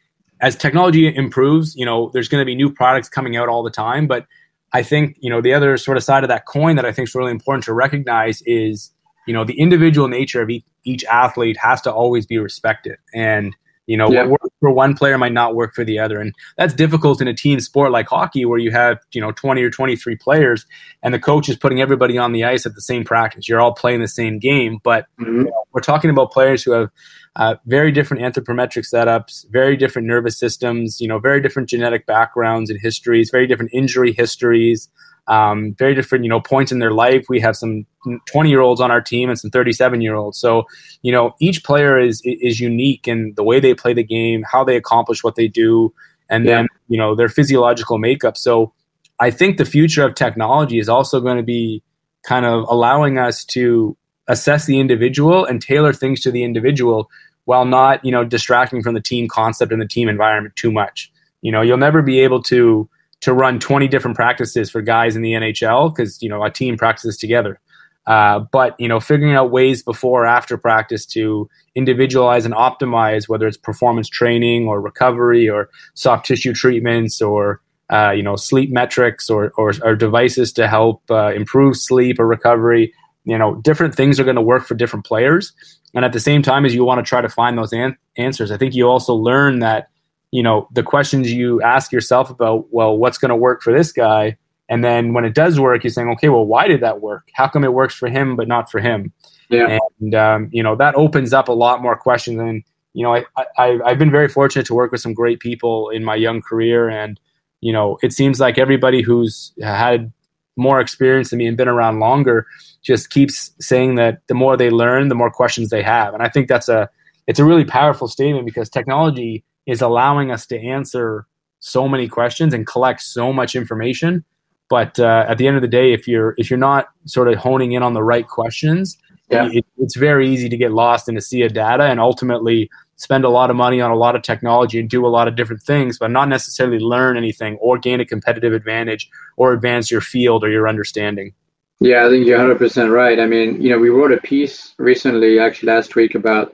as 0.41 0.55
technology 0.55 1.15
improves, 1.15 1.75
you 1.75 1.85
know, 1.85 2.09
there's 2.13 2.27
going 2.27 2.41
to 2.41 2.45
be 2.45 2.55
new 2.55 2.71
products 2.73 3.07
coming 3.07 3.37
out 3.37 3.47
all 3.47 3.61
the 3.61 3.69
time, 3.69 4.07
but 4.07 4.25
I 4.73 4.83
think, 4.83 5.17
you 5.19 5.29
know, 5.29 5.41
the 5.41 5.53
other 5.53 5.77
sort 5.77 5.97
of 5.97 6.03
side 6.03 6.23
of 6.23 6.29
that 6.29 6.45
coin 6.45 6.75
that 6.77 6.85
I 6.85 6.91
think 6.91 7.09
is 7.09 7.15
really 7.15 7.31
important 7.31 7.63
to 7.65 7.73
recognize 7.73 8.41
is, 8.45 8.91
you 9.27 9.33
know, 9.33 9.43
the 9.43 9.59
individual 9.59 10.07
nature 10.07 10.41
of 10.41 10.49
each, 10.49 10.65
each 10.83 11.03
athlete 11.05 11.57
has 11.57 11.81
to 11.81 11.93
always 11.93 12.25
be 12.25 12.37
respected. 12.37 12.97
And, 13.13 13.55
you 13.87 13.97
know, 13.97 14.09
yeah. 14.11 14.21
what 14.21 14.41
works 14.43 14.55
for 14.59 14.71
one 14.71 14.95
player 14.95 15.17
might 15.17 15.33
not 15.33 15.55
work 15.55 15.73
for 15.73 15.83
the 15.83 15.99
other. 15.99 16.19
And 16.19 16.33
that's 16.57 16.73
difficult 16.73 17.21
in 17.21 17.27
a 17.27 17.33
team 17.33 17.59
sport 17.59 17.91
like 17.91 18.07
hockey 18.07 18.45
where 18.45 18.59
you 18.59 18.71
have, 18.71 18.99
you 19.11 19.21
know, 19.21 19.31
20 19.31 19.61
or 19.63 19.69
23 19.69 20.15
players 20.17 20.65
and 21.03 21.13
the 21.13 21.19
coach 21.19 21.49
is 21.49 21.57
putting 21.57 21.81
everybody 21.81 22.17
on 22.17 22.31
the 22.31 22.43
ice 22.43 22.65
at 22.65 22.75
the 22.75 22.81
same 22.81 23.03
practice. 23.03 23.49
You're 23.49 23.59
all 23.59 23.73
playing 23.73 24.01
the 24.01 24.07
same 24.07 24.39
game. 24.39 24.79
But 24.83 25.07
mm-hmm. 25.19 25.39
you 25.39 25.43
know, 25.45 25.63
we're 25.73 25.81
talking 25.81 26.09
about 26.09 26.31
players 26.31 26.63
who 26.63 26.71
have 26.71 26.89
uh, 27.35 27.55
very 27.65 27.91
different 27.91 28.23
anthropometric 28.23 28.85
setups, 28.91 29.45
very 29.49 29.77
different 29.77 30.07
nervous 30.07 30.37
systems, 30.37 30.99
you 30.99 31.07
know, 31.07 31.17
very 31.17 31.41
different 31.41 31.69
genetic 31.69 32.05
backgrounds 32.05 32.69
and 32.69 32.79
histories, 32.79 33.29
very 33.29 33.47
different 33.47 33.71
injury 33.73 34.13
histories, 34.13 34.89
um, 35.31 35.73
very 35.79 35.95
different, 35.95 36.25
you 36.25 36.29
know, 36.29 36.41
points 36.41 36.73
in 36.73 36.79
their 36.79 36.91
life. 36.91 37.25
We 37.29 37.39
have 37.39 37.55
some 37.55 37.85
20 38.25 38.49
year 38.49 38.59
olds 38.59 38.81
on 38.81 38.91
our 38.91 38.99
team 38.99 39.29
and 39.29 39.39
some 39.39 39.49
37 39.49 40.01
year 40.01 40.15
olds. 40.15 40.37
So, 40.37 40.65
you 41.03 41.11
know, 41.11 41.33
each 41.39 41.63
player 41.63 41.97
is 41.97 42.21
is 42.25 42.59
unique 42.59 43.07
in 43.07 43.33
the 43.37 43.43
way 43.43 43.61
they 43.61 43.73
play 43.73 43.93
the 43.93 44.03
game, 44.03 44.43
how 44.51 44.65
they 44.65 44.75
accomplish 44.75 45.23
what 45.23 45.35
they 45.35 45.47
do, 45.47 45.93
and 46.29 46.43
yeah. 46.43 46.57
then 46.57 46.67
you 46.89 46.97
know 46.97 47.15
their 47.15 47.29
physiological 47.29 47.97
makeup. 47.97 48.35
So, 48.35 48.73
I 49.21 49.31
think 49.31 49.57
the 49.57 49.65
future 49.65 50.03
of 50.03 50.15
technology 50.15 50.79
is 50.79 50.89
also 50.89 51.21
going 51.21 51.37
to 51.37 51.43
be 51.43 51.81
kind 52.23 52.45
of 52.45 52.65
allowing 52.67 53.17
us 53.17 53.45
to 53.45 53.95
assess 54.27 54.65
the 54.65 54.79
individual 54.81 55.45
and 55.45 55.61
tailor 55.61 55.93
things 55.93 56.19
to 56.21 56.31
the 56.31 56.43
individual 56.43 57.09
while 57.45 57.65
not 57.65 58.03
you 58.03 58.11
know 58.11 58.25
distracting 58.25 58.83
from 58.83 58.95
the 58.95 59.01
team 59.01 59.29
concept 59.29 59.71
and 59.71 59.81
the 59.81 59.87
team 59.87 60.07
environment 60.07 60.55
too 60.55 60.71
much 60.71 61.11
you 61.41 61.51
know 61.51 61.61
you'll 61.61 61.75
never 61.77 62.03
be 62.03 62.19
able 62.19 62.41
to 62.41 62.87
to 63.21 63.33
run 63.33 63.59
20 63.59 63.87
different 63.87 64.15
practices 64.15 64.69
for 64.69 64.81
guys 64.81 65.15
in 65.15 65.21
the 65.21 65.33
nhl 65.33 65.95
because 65.95 66.21
you 66.21 66.29
know 66.29 66.43
a 66.43 66.51
team 66.51 66.77
practices 66.77 67.17
together. 67.17 67.59
Uh, 68.07 68.39
but 68.51 68.75
you 68.79 68.87
know 68.87 68.99
figuring 68.99 69.35
out 69.35 69.51
ways 69.51 69.83
before 69.83 70.23
or 70.23 70.27
after 70.27 70.57
practice 70.57 71.05
to 71.05 71.47
individualize 71.75 72.45
and 72.45 72.53
optimize 72.55 73.29
whether 73.29 73.47
it's 73.47 73.57
performance 73.57 74.09
training 74.09 74.67
or 74.67 74.81
recovery 74.81 75.47
or 75.47 75.69
soft 75.93 76.25
tissue 76.25 76.51
treatments 76.51 77.21
or 77.21 77.61
uh, 77.91 78.09
you 78.09 78.23
know 78.23 78.35
sleep 78.35 78.71
metrics 78.71 79.29
or, 79.29 79.51
or, 79.55 79.71
or 79.83 79.95
devices 79.95 80.51
to 80.51 80.67
help 80.67 81.03
uh, 81.11 81.31
improve 81.33 81.77
sleep 81.77 82.19
or 82.19 82.25
recovery 82.25 82.91
you 83.25 83.37
know 83.37 83.55
different 83.57 83.93
things 83.93 84.19
are 84.19 84.23
going 84.23 84.35
to 84.35 84.41
work 84.41 84.65
for 84.65 84.73
different 84.73 85.05
players. 85.05 85.53
And 85.93 86.05
at 86.05 86.13
the 86.13 86.21
same 86.21 86.41
time 86.41 86.65
as 86.65 86.73
you 86.73 86.83
want 86.83 87.05
to 87.05 87.07
try 87.07 87.21
to 87.21 87.29
find 87.29 87.55
those 87.55 87.71
an- 87.71 87.97
answers 88.17 88.49
i 88.49 88.57
think 88.57 88.73
you 88.73 88.89
also 88.89 89.13
learn 89.13 89.59
that 89.59 89.90
you 90.31 90.43
know 90.43 90.67
the 90.71 90.83
questions 90.83 91.31
you 91.31 91.61
ask 91.61 91.91
yourself 91.91 92.29
about 92.29 92.67
well 92.71 92.97
what's 92.97 93.17
going 93.17 93.29
to 93.29 93.35
work 93.35 93.61
for 93.61 93.73
this 93.73 93.91
guy? 93.91 94.37
And 94.69 94.83
then 94.83 95.13
when 95.13 95.25
it 95.25 95.35
does 95.35 95.59
work 95.59 95.83
you're 95.83 95.91
saying 95.91 96.09
okay 96.09 96.29
well 96.29 96.45
why 96.45 96.67
did 96.67 96.81
that 96.81 97.01
work? 97.01 97.29
How 97.33 97.47
come 97.47 97.63
it 97.63 97.73
works 97.73 97.95
for 97.95 98.09
him 98.09 98.35
but 98.35 98.47
not 98.47 98.71
for 98.71 98.79
him? 98.79 99.13
Yeah. 99.49 99.79
and 99.99 100.15
um, 100.15 100.49
you 100.51 100.63
know 100.63 100.75
that 100.77 100.95
opens 100.95 101.33
up 101.33 101.49
a 101.49 101.53
lot 101.53 101.81
more 101.81 101.97
questions. 101.97 102.39
And 102.39 102.63
you 102.93 103.03
know 103.03 103.15
I, 103.15 103.45
I 103.57 103.79
i've 103.85 103.99
been 103.99 104.11
very 104.11 104.27
fortunate 104.27 104.65
to 104.67 104.73
work 104.73 104.91
with 104.91 105.01
some 105.01 105.13
great 105.13 105.39
people 105.39 105.89
in 105.89 106.03
my 106.03 106.15
young 106.15 106.41
career. 106.41 106.89
And 106.89 107.19
you 107.59 107.73
know 107.73 107.97
it 108.01 108.13
seems 108.13 108.39
like 108.39 108.57
everybody 108.57 109.01
who's 109.01 109.53
had 109.61 110.11
more 110.57 110.79
experience 110.79 111.29
than 111.29 111.39
me 111.39 111.47
and 111.47 111.57
been 111.57 111.67
around 111.67 111.99
longer 111.99 112.45
just 112.81 113.09
keeps 113.09 113.51
saying 113.59 113.95
that 113.95 114.21
the 114.27 114.33
more 114.33 114.57
they 114.57 114.69
learn, 114.69 115.07
the 115.07 115.15
more 115.15 115.31
questions 115.31 115.69
they 115.69 115.83
have. 115.83 116.13
And 116.13 116.23
I 116.23 116.29
think 116.29 116.47
that's 116.47 116.69
a 116.69 116.89
it's 117.27 117.39
a 117.39 117.45
really 117.45 117.65
powerful 117.65 118.07
statement 118.07 118.45
because 118.45 118.69
technology 118.69 119.43
is 119.65 119.81
allowing 119.81 120.31
us 120.31 120.45
to 120.47 120.59
answer 120.59 121.27
so 121.59 121.87
many 121.87 122.07
questions 122.07 122.53
and 122.53 122.65
collect 122.65 123.01
so 123.01 123.31
much 123.31 123.55
information. 123.55 124.25
But 124.69 124.99
uh, 124.99 125.25
at 125.27 125.37
the 125.37 125.47
end 125.47 125.57
of 125.57 125.61
the 125.61 125.67
day, 125.67 125.93
if 125.93 126.07
you're 126.07 126.33
if 126.37 126.49
you're 126.49 126.59
not 126.59 126.87
sort 127.05 127.27
of 127.27 127.35
honing 127.35 127.73
in 127.73 127.83
on 127.83 127.93
the 127.93 128.03
right 128.03 128.27
questions, 128.27 128.97
yeah. 129.29 129.49
it, 129.51 129.65
it's 129.77 129.95
very 129.95 130.29
easy 130.29 130.49
to 130.49 130.57
get 130.57 130.71
lost 130.71 131.09
in 131.09 131.17
a 131.17 131.21
sea 131.21 131.43
of 131.43 131.53
data 131.53 131.83
and 131.83 131.99
ultimately 131.99 132.69
spend 132.95 133.25
a 133.25 133.29
lot 133.29 133.49
of 133.49 133.55
money 133.55 133.81
on 133.81 133.91
a 133.91 133.95
lot 133.95 134.15
of 134.15 134.21
technology 134.21 134.79
and 134.79 134.89
do 134.89 135.05
a 135.05 135.09
lot 135.09 135.27
of 135.27 135.35
different 135.35 135.61
things, 135.63 135.97
but 135.97 136.11
not 136.11 136.29
necessarily 136.29 136.79
learn 136.79 137.17
anything 137.17 137.57
or 137.57 137.77
gain 137.77 137.99
a 137.99 138.05
competitive 138.05 138.53
advantage 138.53 139.09
or 139.37 139.53
advance 139.53 139.89
your 139.89 140.01
field 140.01 140.43
or 140.43 140.49
your 140.49 140.67
understanding. 140.67 141.33
Yeah, 141.79 142.05
I 142.05 142.09
think 142.09 142.27
you're 142.27 142.37
100% 142.37 142.93
right. 142.93 143.19
I 143.19 143.25
mean, 143.25 143.59
you 143.59 143.71
know, 143.71 143.79
we 143.79 143.89
wrote 143.89 144.11
a 144.11 144.21
piece 144.21 144.75
recently, 144.77 145.39
actually 145.39 145.73
last 145.73 145.95
week, 145.95 146.13
about 146.13 146.53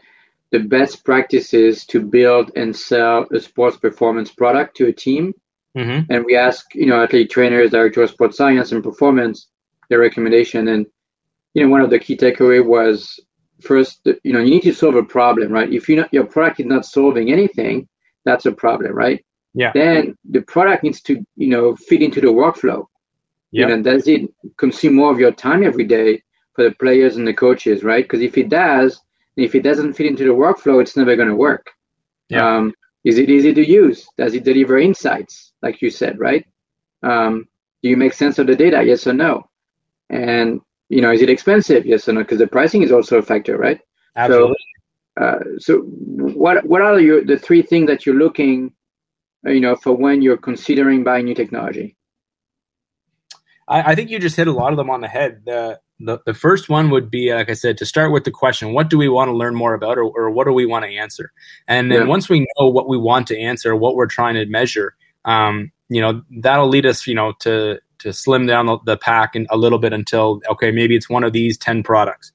the 0.52 0.60
best 0.60 1.04
practices 1.04 1.86
to 1.88 2.02
build 2.02 2.52
and 2.56 2.76
sell 2.76 3.26
a 3.32 3.40
sports 3.40 3.78
performance 3.78 4.32
product 4.32 4.78
to 4.78 4.88
a 4.88 4.94
team. 4.94 5.34
Mm-hmm. 5.78 6.12
And 6.12 6.26
we 6.26 6.36
ask, 6.36 6.74
you 6.74 6.86
know, 6.86 7.04
athlete 7.04 7.30
trainers, 7.30 7.72
director 7.72 8.02
of 8.02 8.10
sports 8.10 8.38
science 8.38 8.72
and 8.72 8.84
performance, 8.84 9.48
their 9.90 10.00
recommendation. 10.00 10.68
And, 10.70 10.88
you 11.54 11.64
know, 11.64 11.70
one 11.70 11.82
of 11.82 11.90
the 11.90 12.00
key 12.00 12.18
takeaway 12.18 12.66
was 12.66 13.20
first, 13.62 14.08
you 14.24 14.34
know, 14.34 14.40
you 14.40 14.50
need 14.50 14.64
to 14.64 14.74
solve 14.74 14.96
a 14.96 15.04
problem, 15.04 15.52
right? 15.52 15.72
If 15.72 15.90
you 15.90 15.98
not, 15.98 16.14
your 16.14 16.26
product 16.26 16.62
is 16.62 16.66
not 16.66 16.86
solving 16.86 17.32
anything, 17.32 17.88
that's 18.24 18.46
a 18.46 18.52
problem, 18.52 18.94
right? 18.94 19.24
yeah. 19.58 19.72
then 19.74 20.16
the 20.30 20.42
product 20.42 20.84
needs 20.84 21.02
to 21.02 21.26
you 21.36 21.48
know 21.48 21.76
fit 21.76 22.04
into 22.04 22.22
the 22.22 22.28
workflow. 22.28 22.86
Yeah. 23.52 23.68
You 23.70 23.78
know, 23.78 23.82
does 23.82 24.08
it 24.08 24.30
consume 24.58 24.96
more 24.96 25.12
of 25.12 25.20
your 25.20 25.32
time 25.32 25.64
every 25.64 25.86
day 25.86 26.22
for 26.54 26.64
the 26.66 26.76
players 26.76 27.16
and 27.16 27.28
the 27.28 27.34
coaches, 27.34 27.84
right? 27.84 28.04
Because 28.04 28.22
if 28.22 28.38
it 28.38 28.50
does, 28.50 29.02
if 29.38 29.56
it 29.56 29.62
doesn't 29.62 29.94
fit 29.94 30.08
into 30.08 30.24
the 30.24 30.32
workflow, 30.32 30.82
it's 30.82 30.98
never 30.98 31.16
going 31.16 31.30
to 31.30 31.36
work. 31.36 31.72
Yeah. 32.30 32.58
Um, 32.58 32.74
is 33.04 33.18
it 33.18 33.30
easy 33.30 33.54
to 33.54 33.66
use? 33.66 34.06
Does 34.18 34.34
it 34.34 34.44
deliver 34.44 34.78
insights, 34.78 35.54
like 35.62 35.82
you 35.82 35.90
said, 35.90 36.20
right? 36.20 36.46
Um, 37.04 37.48
do 37.82 37.90
you 37.90 37.96
make 37.96 38.14
sense 38.14 38.40
of 38.40 38.48
the 38.48 38.56
data? 38.56 38.84
Yes 38.84 39.08
or 39.08 39.14
no? 39.14 39.48
And 40.10 40.60
you 40.90 41.02
know, 41.02 41.12
is 41.12 41.22
it 41.22 41.30
expensive? 41.30 41.86
Yes 41.86 42.10
or 42.10 42.14
no? 42.14 42.22
Because 42.22 42.40
the 42.40 42.48
pricing 42.48 42.82
is 42.82 42.92
also 42.92 43.20
a 43.20 43.22
factor, 43.22 43.58
right? 43.58 43.80
Absolutely. 44.16 44.56
So, 45.18 45.24
uh, 45.24 45.40
so 45.60 45.80
what 45.80 46.66
what 46.66 46.82
are 46.82 47.00
your 47.00 47.24
the 47.24 47.38
three 47.38 47.62
things 47.62 47.88
that 47.88 48.06
you're 48.06 48.16
looking, 48.16 48.74
uh, 49.46 49.52
you 49.52 49.62
know, 49.62 49.76
for 49.76 49.94
when 49.94 50.22
you're 50.22 50.38
considering 50.38 51.04
buying 51.04 51.26
new 51.26 51.36
technology? 51.36 51.96
I, 53.68 53.92
I 53.92 53.96
think 53.96 54.10
you 54.10 54.20
just 54.20 54.36
hit 54.36 54.48
a 54.48 54.52
lot 54.52 54.72
of 54.72 54.78
them 54.78 54.90
on 54.90 55.02
the 55.02 55.08
head. 55.08 55.44
The, 55.46 55.80
the 56.00 56.20
the 56.26 56.34
first 56.34 56.70
one 56.70 56.90
would 56.92 57.10
be, 57.10 57.34
like 57.34 57.50
I 57.50 57.54
said, 57.54 57.78
to 57.80 57.86
start 57.86 58.12
with 58.12 58.24
the 58.24 58.32
question: 58.32 58.74
What 58.74 58.90
do 58.90 58.98
we 58.98 59.10
want 59.10 59.30
to 59.30 59.34
learn 59.36 59.56
more 59.56 59.74
about, 59.74 59.98
or, 59.98 60.04
or 60.04 60.30
what 60.30 60.46
do 60.46 60.54
we 60.54 60.66
want 60.66 60.86
to 60.86 60.92
answer? 60.92 61.32
And 61.68 61.92
then 61.92 62.02
Yeah. 62.02 62.08
once 62.08 62.30
we 62.30 62.42
know 62.60 62.68
what 62.68 62.88
we 62.88 62.98
want 62.98 63.28
to 63.28 63.40
answer, 63.40 63.76
what 63.76 63.96
we're 63.96 64.08
trying 64.08 64.36
to 64.36 64.46
measure, 64.46 64.96
um, 65.26 65.72
you 65.90 66.02
know, 66.02 66.22
that'll 66.40 66.68
lead 66.68 66.86
us, 66.86 67.08
you 67.08 67.16
know, 67.16 67.34
to 67.40 67.80
to 68.00 68.14
slim 68.14 68.46
down 68.46 68.68
the, 68.68 68.78
the 68.86 68.98
pack 68.98 69.36
and 69.36 69.48
a 69.50 69.58
little 69.58 69.80
bit 69.80 69.92
until 69.94 70.40
okay, 70.50 70.72
maybe 70.72 70.96
it's 70.96 71.10
one 71.10 71.24
of 71.24 71.34
these 71.34 71.58
ten 71.58 71.82
products. 71.84 72.32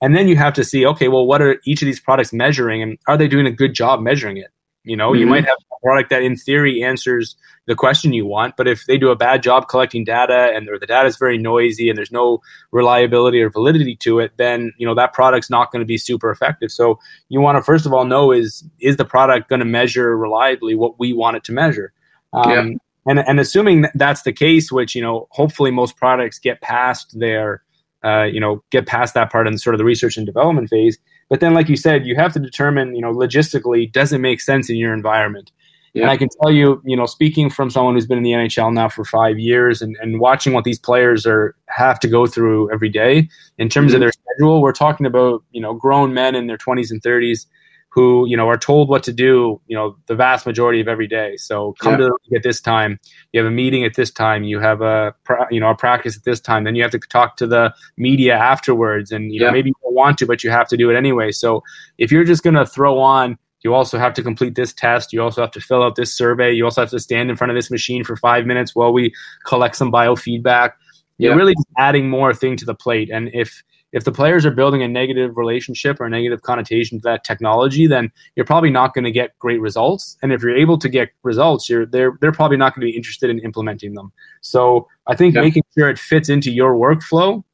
And 0.00 0.16
then 0.16 0.26
you 0.26 0.36
have 0.36 0.54
to 0.54 0.64
see, 0.64 0.84
okay, 0.86 1.06
well, 1.08 1.26
what 1.26 1.40
are 1.42 1.60
each 1.64 1.80
of 1.82 1.86
these 1.86 2.00
products 2.00 2.32
measuring, 2.32 2.82
and 2.82 2.98
are 3.06 3.16
they 3.16 3.28
doing 3.28 3.46
a 3.46 3.52
good 3.52 3.74
job 3.74 4.00
measuring 4.00 4.36
it? 4.38 4.48
You 4.84 4.96
know, 4.96 5.12
you 5.12 5.26
Mhm. 5.26 5.30
might 5.30 5.44
have 5.44 5.56
a 5.70 5.86
product 5.86 6.10
that, 6.10 6.22
in 6.22 6.36
theory, 6.36 6.82
answers 6.82 7.36
the 7.66 7.76
question 7.76 8.12
you 8.12 8.26
want, 8.26 8.56
but 8.56 8.66
if 8.66 8.84
they 8.86 8.98
do 8.98 9.10
a 9.10 9.16
bad 9.16 9.42
job 9.42 9.68
collecting 9.68 10.04
data, 10.04 10.50
and 10.54 10.68
or 10.68 10.78
the 10.78 10.86
data 10.86 11.06
is 11.06 11.16
very 11.16 11.38
noisy, 11.38 11.88
and 11.88 11.96
there's 11.96 12.10
no 12.10 12.40
reliability 12.72 13.40
or 13.40 13.48
validity 13.50 13.94
to 13.96 14.18
it, 14.18 14.32
then 14.38 14.72
you 14.78 14.86
know 14.86 14.94
that 14.94 15.12
product's 15.12 15.48
not 15.50 15.70
going 15.70 15.80
to 15.80 15.86
be 15.86 15.98
super 15.98 16.30
effective. 16.30 16.70
So 16.72 16.98
you 17.28 17.40
want 17.40 17.58
to 17.58 17.62
first 17.62 17.86
of 17.86 17.92
all 17.92 18.04
know 18.04 18.32
is 18.32 18.64
is 18.80 18.96
the 18.96 19.04
product 19.04 19.48
going 19.48 19.60
to 19.60 19.66
measure 19.66 20.16
reliably 20.16 20.74
what 20.74 20.98
we 20.98 21.12
want 21.12 21.36
it 21.36 21.44
to 21.44 21.52
measure? 21.52 21.92
Um, 22.32 22.50
Yeah. 22.50 22.64
And 23.04 23.18
and 23.20 23.40
assuming 23.40 23.82
that 23.82 23.92
that's 23.96 24.22
the 24.22 24.32
case, 24.32 24.70
which 24.72 24.94
you 24.94 25.02
know, 25.02 25.26
hopefully 25.30 25.70
most 25.70 25.96
products 25.96 26.38
get 26.38 26.60
past 26.60 27.18
their 27.18 27.62
uh, 28.04 28.24
you 28.24 28.40
know, 28.40 28.62
get 28.70 28.86
past 28.86 29.14
that 29.14 29.30
part 29.30 29.46
in 29.46 29.56
sort 29.58 29.74
of 29.74 29.78
the 29.78 29.84
research 29.84 30.16
and 30.16 30.26
development 30.26 30.68
phase. 30.68 30.98
But 31.32 31.40
then, 31.40 31.54
like 31.54 31.70
you 31.70 31.76
said, 31.76 32.04
you 32.04 32.14
have 32.16 32.34
to 32.34 32.38
determine, 32.38 32.94
you 32.94 33.00
know, 33.00 33.10
logistically, 33.10 33.90
does 33.90 34.12
it 34.12 34.18
make 34.18 34.38
sense 34.38 34.68
in 34.68 34.76
your 34.76 34.92
environment? 34.92 35.50
Yeah. 35.94 36.02
And 36.02 36.10
I 36.10 36.18
can 36.18 36.28
tell 36.42 36.52
you, 36.52 36.82
you 36.84 36.94
know, 36.94 37.06
speaking 37.06 37.48
from 37.48 37.70
someone 37.70 37.94
who's 37.94 38.06
been 38.06 38.18
in 38.18 38.22
the 38.22 38.32
NHL 38.32 38.70
now 38.74 38.90
for 38.90 39.02
five 39.02 39.38
years 39.38 39.80
and, 39.80 39.96
and 40.02 40.20
watching 40.20 40.52
what 40.52 40.64
these 40.64 40.78
players 40.78 41.24
are 41.24 41.56
have 41.68 41.98
to 42.00 42.08
go 42.08 42.26
through 42.26 42.70
every 42.70 42.90
day 42.90 43.30
in 43.56 43.70
terms 43.70 43.94
of 43.94 43.96
Mhm. 43.96 44.00
their 44.00 44.12
schedule, 44.12 44.60
we're 44.60 44.72
talking 44.72 45.06
about, 45.06 45.42
you 45.52 45.62
know, 45.62 45.72
grown 45.72 46.12
men 46.12 46.34
in 46.34 46.48
their 46.48 46.58
20s 46.58 46.90
and 46.90 47.02
30s 47.02 47.46
who, 47.94 48.26
you 48.26 48.36
know, 48.36 48.48
are 48.48 48.56
told 48.56 48.88
what 48.88 49.02
to 49.02 49.12
do, 49.12 49.60
you 49.66 49.76
know, 49.76 49.96
the 50.06 50.14
vast 50.14 50.46
majority 50.46 50.80
of 50.80 50.88
every 50.88 51.06
day. 51.06 51.36
So 51.36 51.74
come 51.78 51.92
Yeah. 51.92 51.98
to 52.08 52.16
the 52.30 52.36
at 52.36 52.42
this 52.42 52.60
time, 52.60 52.98
you 53.32 53.40
have 53.40 53.46
a 53.46 53.54
meeting 53.54 53.84
at 53.84 53.94
this 53.94 54.10
time, 54.10 54.44
you 54.44 54.60
have 54.60 54.80
a, 54.80 55.14
you 55.50 55.60
know, 55.60 55.68
a 55.68 55.74
practice 55.74 56.16
at 56.16 56.24
this 56.24 56.40
time, 56.40 56.64
then 56.64 56.74
you 56.74 56.82
have 56.82 56.92
to 56.92 56.98
talk 56.98 57.36
to 57.36 57.46
the 57.46 57.74
media 57.98 58.34
afterwards 58.34 59.12
and, 59.12 59.32
you 59.32 59.40
know, 59.40 59.50
maybe 59.52 59.68
you 59.68 59.74
don't 59.82 59.94
want 59.94 60.16
to, 60.18 60.26
but 60.26 60.42
you 60.42 60.50
have 60.50 60.68
to 60.68 60.76
do 60.76 60.88
it 60.90 60.96
anyway. 60.96 61.30
So 61.32 61.62
if 61.98 62.10
you're 62.10 62.24
just 62.24 62.42
going 62.42 62.54
to 62.54 62.64
throw 62.66 62.98
on 62.98 63.38
you 63.64 63.74
also 63.74 63.98
have 63.98 64.14
to 64.14 64.22
complete 64.22 64.54
this 64.56 64.72
test. 64.72 65.12
You 65.12 65.22
also 65.22 65.40
have 65.40 65.52
to 65.52 65.60
fill 65.60 65.82
out 65.82 65.94
this 65.94 66.12
survey. 66.12 66.52
You 66.52 66.64
also 66.64 66.80
have 66.80 66.90
to 66.90 66.98
stand 66.98 67.30
in 67.30 67.36
front 67.36 67.50
of 67.50 67.56
this 67.56 67.70
machine 67.70 68.04
for 68.04 68.16
five 68.16 68.44
minutes 68.44 68.74
while 68.74 68.92
we 68.92 69.14
collect 69.46 69.76
some 69.76 69.92
biofeedback. 69.92 70.72
You're 71.18 71.32
Yeah. 71.32 71.36
really 71.36 71.54
just 71.54 71.68
adding 71.78 72.10
more 72.10 72.34
thing 72.34 72.56
to 72.56 72.64
the 72.64 72.74
plate. 72.74 73.08
And 73.10 73.30
if 73.32 73.62
if 73.92 74.04
the 74.04 74.12
players 74.12 74.46
are 74.46 74.50
building 74.50 74.82
a 74.82 74.88
negative 74.88 75.36
relationship 75.36 76.00
or 76.00 76.06
a 76.06 76.10
negative 76.10 76.42
connotation 76.42 76.98
to 76.98 77.02
that 77.02 77.24
technology, 77.24 77.86
then 77.86 78.10
you're 78.36 78.46
probably 78.46 78.70
not 78.70 78.94
going 78.94 79.04
to 79.04 79.10
get 79.10 79.38
great 79.38 79.60
results. 79.60 80.16
And 80.22 80.32
if 80.32 80.42
you're 80.42 80.56
able 80.56 80.78
to 80.78 80.88
get 80.88 81.10
results, 81.22 81.68
you're 81.68 81.86
they're 81.86 82.16
they're 82.20 82.32
probably 82.32 82.56
not 82.56 82.74
going 82.74 82.86
to 82.86 82.90
be 82.90 82.96
interested 82.96 83.28
in 83.30 83.38
implementing 83.40 83.94
them. 83.94 84.12
So 84.40 84.88
I 85.06 85.14
think 85.14 85.34
making 85.34 85.62
sure 85.76 85.88
it 85.88 85.98
fits 85.98 86.28
into 86.28 86.50
your 86.50 86.74
workflow, 86.74 87.44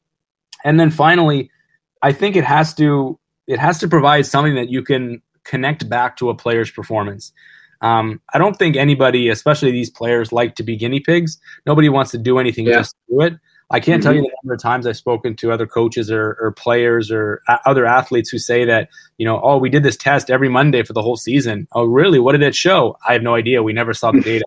and 0.63 0.79
then 0.79 0.91
finally, 0.91 1.51
I 2.01 2.13
think 2.13 2.35
it 2.35 2.45
has 2.45 2.73
to 2.75 3.19
it 3.47 3.59
has 3.59 3.79
to 3.79 3.87
provide 3.87 4.25
something 4.25 4.55
that 4.55 4.69
you 4.69 4.83
can 4.83 5.21
connect 5.43 5.89
back 5.89 6.15
to 6.17 6.29
a 6.29 6.35
player's 6.35 6.71
performance. 6.71 7.33
Um, 7.81 8.21
I 8.33 8.37
don't 8.37 8.57
think 8.57 8.75
anybody, 8.75 9.29
especially 9.29 9.71
these 9.71 9.89
players, 9.89 10.31
like 10.31 10.55
to 10.55 10.63
be 10.63 10.75
guinea 10.75 10.99
pigs. 10.99 11.39
Nobody 11.65 11.89
wants 11.89 12.11
to 12.11 12.17
do 12.17 12.37
anything 12.37 12.67
Yeah. 12.67 12.79
just 12.79 12.91
to 12.91 13.15
do 13.15 13.21
it. 13.21 13.33
I 13.71 13.79
can't 13.79 14.01
tell 14.01 14.13
you 14.13 14.21
mm-hmm. 14.21 14.25
the 14.25 14.37
number 14.43 14.53
of 14.55 14.61
times 14.61 14.87
I've 14.87 14.97
spoken 14.97 15.35
to 15.37 15.51
other 15.51 15.67
coaches 15.67 16.09
or, 16.09 16.37
or 16.41 16.51
players 16.51 17.11
or 17.11 17.41
a- 17.47 17.59
other 17.65 17.85
athletes 17.85 18.29
who 18.29 18.39
say 18.39 18.65
that, 18.65 18.89
you 19.17 19.25
know, 19.25 19.39
oh, 19.43 19.57
we 19.57 19.69
did 19.69 19.83
this 19.83 19.95
test 19.95 20.31
every 20.31 20.49
Monday 20.49 20.83
for 20.83 20.93
the 20.93 21.01
whole 21.01 21.17
season. 21.17 21.67
Oh, 21.73 21.83
really? 21.83 22.19
What 22.19 22.31
did 22.31 22.41
it 22.41 22.55
show? 22.55 22.97
I 23.07 23.13
have 23.13 23.21
no 23.21 23.35
idea. 23.35 23.61
We 23.61 23.73
never 23.73 23.93
saw 23.93 24.11
the 24.11 24.21
data. 24.23 24.45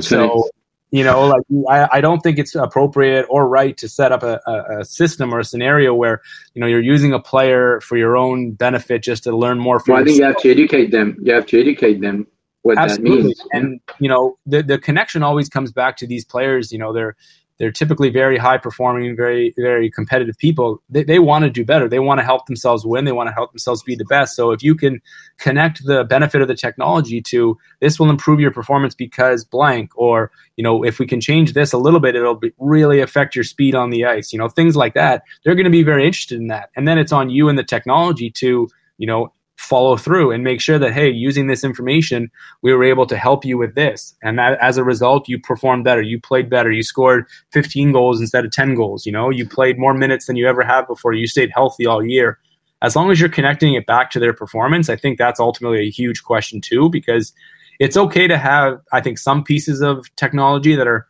So, 0.00 0.48
you 0.90 1.04
know, 1.04 1.26
like 1.26 1.42
I, 1.70 1.98
I 1.98 2.00
don't 2.00 2.20
think 2.20 2.38
it's 2.38 2.54
appropriate 2.54 3.26
or 3.28 3.48
right 3.48 3.76
to 3.78 3.88
set 3.88 4.10
up 4.10 4.24
a, 4.24 4.40
a, 4.46 4.80
a 4.80 4.84
system 4.84 5.32
or 5.32 5.38
a 5.38 5.44
scenario 5.44 5.94
where, 5.94 6.22
you 6.54 6.60
know, 6.60 6.66
you're 6.66 6.80
using 6.80 7.12
a 7.12 7.20
player 7.20 7.80
for 7.80 7.96
your 7.96 8.16
own 8.16 8.52
benefit 8.52 9.02
just 9.02 9.24
to 9.24 9.36
learn 9.36 9.58
more 9.58 9.78
for 9.78 9.92
Well, 9.92 10.02
I 10.02 10.04
think 10.04 10.18
yourself. 10.18 10.44
you 10.44 10.50
have 10.50 10.56
to 10.56 10.62
educate 10.62 10.90
them. 10.90 11.16
You 11.22 11.34
have 11.34 11.46
to 11.46 11.60
educate 11.60 12.00
them 12.00 12.26
what 12.66 12.78
Absolutely. 12.78 13.16
that 13.16 13.24
means. 13.24 13.42
And 13.52 13.80
you 14.00 14.08
know, 14.08 14.38
the 14.44 14.62
the 14.62 14.78
connection 14.78 15.22
always 15.22 15.48
comes 15.48 15.70
back 15.70 15.96
to 15.98 16.06
these 16.06 16.24
players. 16.24 16.72
You 16.72 16.78
know, 16.78 16.92
they're 16.92 17.16
they're 17.58 17.72
typically 17.72 18.10
very 18.10 18.36
high 18.36 18.58
performing, 18.58 19.16
very 19.16 19.54
very 19.56 19.90
competitive 19.90 20.36
people. 20.38 20.82
They 20.90 21.04
they 21.04 21.18
want 21.18 21.44
to 21.44 21.50
do 21.50 21.64
better. 21.64 21.88
They 21.88 21.98
want 21.98 22.18
to 22.18 22.24
help 22.24 22.46
themselves 22.46 22.84
win. 22.84 23.04
They 23.04 23.12
want 23.12 23.28
to 23.28 23.32
help 23.32 23.52
themselves 23.52 23.82
be 23.82 23.94
the 23.94 24.04
best. 24.04 24.36
So 24.36 24.50
if 24.50 24.62
you 24.62 24.74
can 24.74 25.00
connect 25.38 25.84
the 25.84 26.04
benefit 26.04 26.42
of 26.42 26.48
the 26.48 26.54
technology 26.54 27.22
to 27.22 27.56
this 27.80 27.98
will 27.98 28.10
improve 28.10 28.40
your 28.40 28.50
performance 28.50 28.94
because 28.94 29.44
blank, 29.44 29.90
or 29.96 30.30
you 30.56 30.62
know, 30.62 30.84
if 30.84 30.98
we 30.98 31.06
can 31.06 31.20
change 31.20 31.52
this 31.52 31.72
a 31.72 31.78
little 31.78 32.00
bit, 32.00 32.14
it'll 32.14 32.34
be, 32.34 32.52
really 32.58 33.00
affect 33.00 33.34
your 33.34 33.44
speed 33.44 33.74
on 33.74 33.90
the 33.90 34.04
ice. 34.04 34.32
You 34.32 34.38
know, 34.38 34.48
things 34.48 34.76
like 34.76 34.94
that. 34.94 35.22
They're 35.44 35.54
going 35.54 35.64
to 35.64 35.70
be 35.70 35.82
very 35.82 36.04
interested 36.04 36.38
in 36.38 36.48
that. 36.48 36.70
And 36.76 36.86
then 36.86 36.98
it's 36.98 37.12
on 37.12 37.30
you 37.30 37.48
and 37.48 37.58
the 37.58 37.64
technology 37.64 38.30
to 38.30 38.68
you 38.98 39.06
know 39.06 39.32
follow 39.56 39.96
through 39.96 40.30
and 40.30 40.44
make 40.44 40.60
sure 40.60 40.78
that 40.78 40.92
hey 40.92 41.08
using 41.08 41.46
this 41.46 41.64
information 41.64 42.30
we 42.62 42.72
were 42.72 42.84
able 42.84 43.06
to 43.06 43.16
help 43.16 43.44
you 43.44 43.56
with 43.56 43.74
this. 43.74 44.14
And 44.22 44.38
that 44.38 44.58
as 44.60 44.76
a 44.76 44.84
result 44.84 45.28
you 45.28 45.38
performed 45.38 45.84
better. 45.84 46.02
You 46.02 46.20
played 46.20 46.50
better. 46.50 46.70
You 46.70 46.82
scored 46.82 47.26
15 47.52 47.92
goals 47.92 48.20
instead 48.20 48.44
of 48.44 48.50
10 48.50 48.74
goals 48.74 49.06
you 49.06 49.12
know? 49.12 49.30
You 49.30 49.48
played 49.48 49.78
more 49.78 49.94
minutes 49.94 50.26
than 50.26 50.36
you 50.36 50.46
ever 50.46 50.62
have 50.62 50.86
before. 50.86 51.12
You 51.12 51.26
stayed 51.26 51.50
healthy 51.54 51.86
all 51.86 52.04
year. 52.04 52.38
As 52.82 52.94
long 52.94 53.10
as 53.10 53.18
you're 53.18 53.30
connecting 53.30 53.74
it 53.74 53.86
back 53.86 54.10
to 54.10 54.20
their 54.20 54.34
performance 54.34 54.88
i 54.88 54.96
think 54.96 55.18
that's 55.18 55.40
ultimately 55.40 55.86
a 55.86 55.90
huge 55.90 56.22
question 56.22 56.60
too 56.60 56.90
because 56.90 57.32
it's 57.78 57.96
okay 57.96 58.26
to 58.26 58.38
have 58.38 58.80
i 58.92 59.00
think 59.00 59.18
some 59.18 59.42
pieces 59.42 59.80
of 59.80 60.04
technology 60.16 60.74
that 60.76 60.86
are 60.86 61.06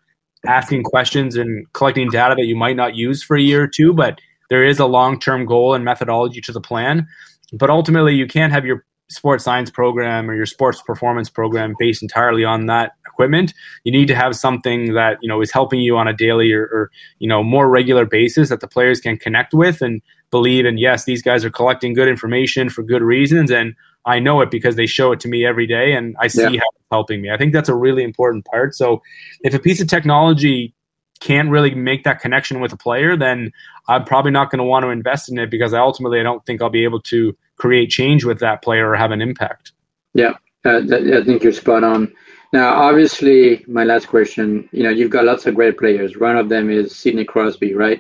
asking 0.47 0.85
questions 0.85 1.37
and 1.37 1.71
collecting 1.73 2.09
data 2.09 2.35
that 2.37 2.47
you 2.47 2.57
might 2.57 2.77
not 2.77 2.95
use 2.95 3.23
for 3.23 3.37
a 3.37 3.43
year 3.43 3.65
or 3.65 3.67
two 3.67 3.93
but 3.93 4.21
there 4.49 4.65
is 4.65 4.79
a 4.79 4.87
long-term 4.87 5.45
goal 5.45 5.75
and 5.75 5.85
methodology 5.85 6.41
to 6.41 6.53
the 6.53 6.61
plan 6.61 7.07
but 7.53 7.71
ultimately 7.71 8.15
you 8.15 8.27
can't 8.27 8.53
have 8.53 8.65
your 8.65 8.85
sports 9.09 9.45
science 9.45 9.71
program 9.71 10.29
or 10.29 10.35
your 10.35 10.47
sports 10.47 10.83
performance 10.83 11.31
program 11.31 11.75
based 11.79 12.03
entirely 12.03 12.45
on 12.45 12.67
that 12.67 12.93
equipment. 13.07 13.55
You 13.85 13.93
need 13.93 14.09
to 14.09 14.17
have 14.17 14.35
something 14.35 14.95
that 14.95 15.19
you 15.23 15.29
know 15.29 15.41
is 15.41 15.53
helping 15.53 15.81
you 15.81 15.97
on 15.97 16.09
a 16.09 16.13
daily 16.13 16.53
or, 16.53 16.63
or 16.65 16.91
you 17.19 17.29
know 17.29 17.43
more 17.43 17.69
regular 17.69 18.05
basis 18.05 18.49
that 18.49 18.61
the 18.61 18.69
players 18.69 19.01
can 19.01 19.17
connect 19.17 19.55
with 19.55 19.81
and 19.81 20.03
believe 20.33 20.65
and 20.65 20.81
yes 20.81 21.05
these 21.05 21.23
guys 21.23 21.45
are 21.45 21.51
collecting 21.51 21.95
good 21.95 22.09
information 22.09 22.69
for 22.69 22.83
good 22.83 23.01
reasons 23.01 23.49
and 23.49 23.75
i 24.07 24.19
know 24.19 24.41
it 24.41 24.51
because 24.51 24.75
they 24.75 24.85
show 24.85 25.13
it 25.13 25.21
to 25.21 25.29
me 25.29 25.47
every 25.47 25.69
day 25.69 25.93
and 25.93 26.17
i 26.21 26.27
see 26.27 26.43
Yeah. 26.43 26.49
how 26.49 26.55
it's 26.75 26.87
helping 26.91 27.23
me. 27.23 27.31
I 27.31 27.37
think 27.37 27.53
that's 27.53 27.69
a 27.69 27.77
really 27.77 28.03
important 28.03 28.45
part. 28.45 28.75
So 28.75 29.03
if 29.43 29.55
a 29.55 29.59
piece 29.61 29.81
of 29.81 29.87
technology 29.87 30.75
can't 31.21 31.49
really 31.49 31.75
make 31.75 32.05
that 32.05 32.21
connection 32.21 32.61
with 32.61 32.73
a 32.73 32.77
player, 32.77 33.17
then 33.17 33.53
I'm 33.89 34.05
probably 34.05 34.31
not 34.33 34.51
going 34.51 34.59
to 34.59 34.65
want 34.65 34.85
to 34.85 34.91
invest 34.91 35.31
in 35.31 35.39
it 35.39 35.51
because 35.51 35.73
I 35.73 35.79
ultimately 35.79 36.21
I 36.21 36.23
don't 36.23 36.45
think 36.45 36.61
I'll 36.63 36.71
be 36.71 36.85
able 36.85 37.01
to 37.03 37.37
create 37.57 37.91
change 37.91 38.25
with 38.25 38.41
that 38.41 38.63
player 38.63 38.91
or 38.91 38.97
have 38.97 39.13
an 39.13 39.21
impact. 39.23 39.73
Yeah, 40.15 40.33
uh, 40.65 40.81
that, 40.81 41.21
I 41.23 41.25
think 41.25 41.43
you're 41.43 41.53
spot 41.53 41.85
on. 41.85 42.13
Now, 42.53 42.75
obviously, 42.75 43.65
my 43.69 43.85
last 43.85 44.09
question. 44.09 44.69
You 44.73 44.85
know, 44.85 44.91
you've 44.91 45.11
got 45.11 45.25
lots 45.25 45.47
of 45.47 45.55
great 45.55 45.79
players. 45.79 46.17
One 46.17 46.37
of 46.37 46.49
them 46.49 46.71
is 46.71 46.95
Sidney 46.95 47.25
Crosby, 47.25 47.75
right? 47.75 47.99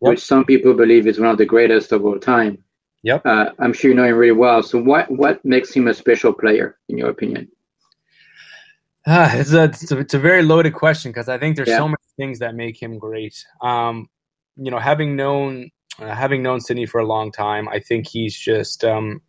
Yep. 0.00 0.10
Which 0.10 0.20
some 0.20 0.44
people 0.44 0.74
believe 0.74 1.06
is 1.06 1.18
one 1.18 1.30
of 1.30 1.38
the 1.38 1.44
greatest 1.44 1.92
of 1.92 2.04
all 2.04 2.18
time. 2.18 2.62
Yep. 3.02 3.26
Uh, 3.26 3.50
I'm 3.58 3.72
sure 3.72 3.90
you 3.90 3.96
know 3.96 4.04
him 4.04 4.16
really 4.16 4.32
well. 4.32 4.62
So, 4.62 4.80
what 4.80 5.10
what 5.10 5.44
makes 5.44 5.72
him 5.72 5.88
a 5.88 5.94
special 5.94 6.32
player, 6.32 6.78
in 6.88 6.98
your 6.98 7.10
opinion? 7.10 7.48
Ah, 9.06 9.34
it's 9.36 9.52
a, 9.52 9.64
it's 9.64 9.90
a 9.90 9.98
it's 9.98 10.14
a 10.14 10.18
very 10.18 10.42
loaded 10.42 10.74
question 10.74 11.10
because 11.10 11.28
I 11.28 11.38
think 11.38 11.56
there's 11.56 11.68
Yeah. 11.68 11.78
so 11.78 11.86
many 11.86 11.96
things 12.16 12.38
that 12.40 12.54
make 12.54 12.80
him 12.80 12.98
great. 12.98 13.44
Um, 13.62 14.08
you 14.58 14.70
know, 14.70 14.78
having 14.78 15.16
known 15.16 15.70
uh, 15.98 16.14
having 16.14 16.42
known 16.42 16.60
Sidney 16.60 16.86
for 16.86 17.00
a 17.00 17.06
long 17.06 17.32
time, 17.32 17.68
I 17.68 17.80
think 17.80 18.06
he's 18.06 18.36
just 18.36 18.84
um, 18.84 19.20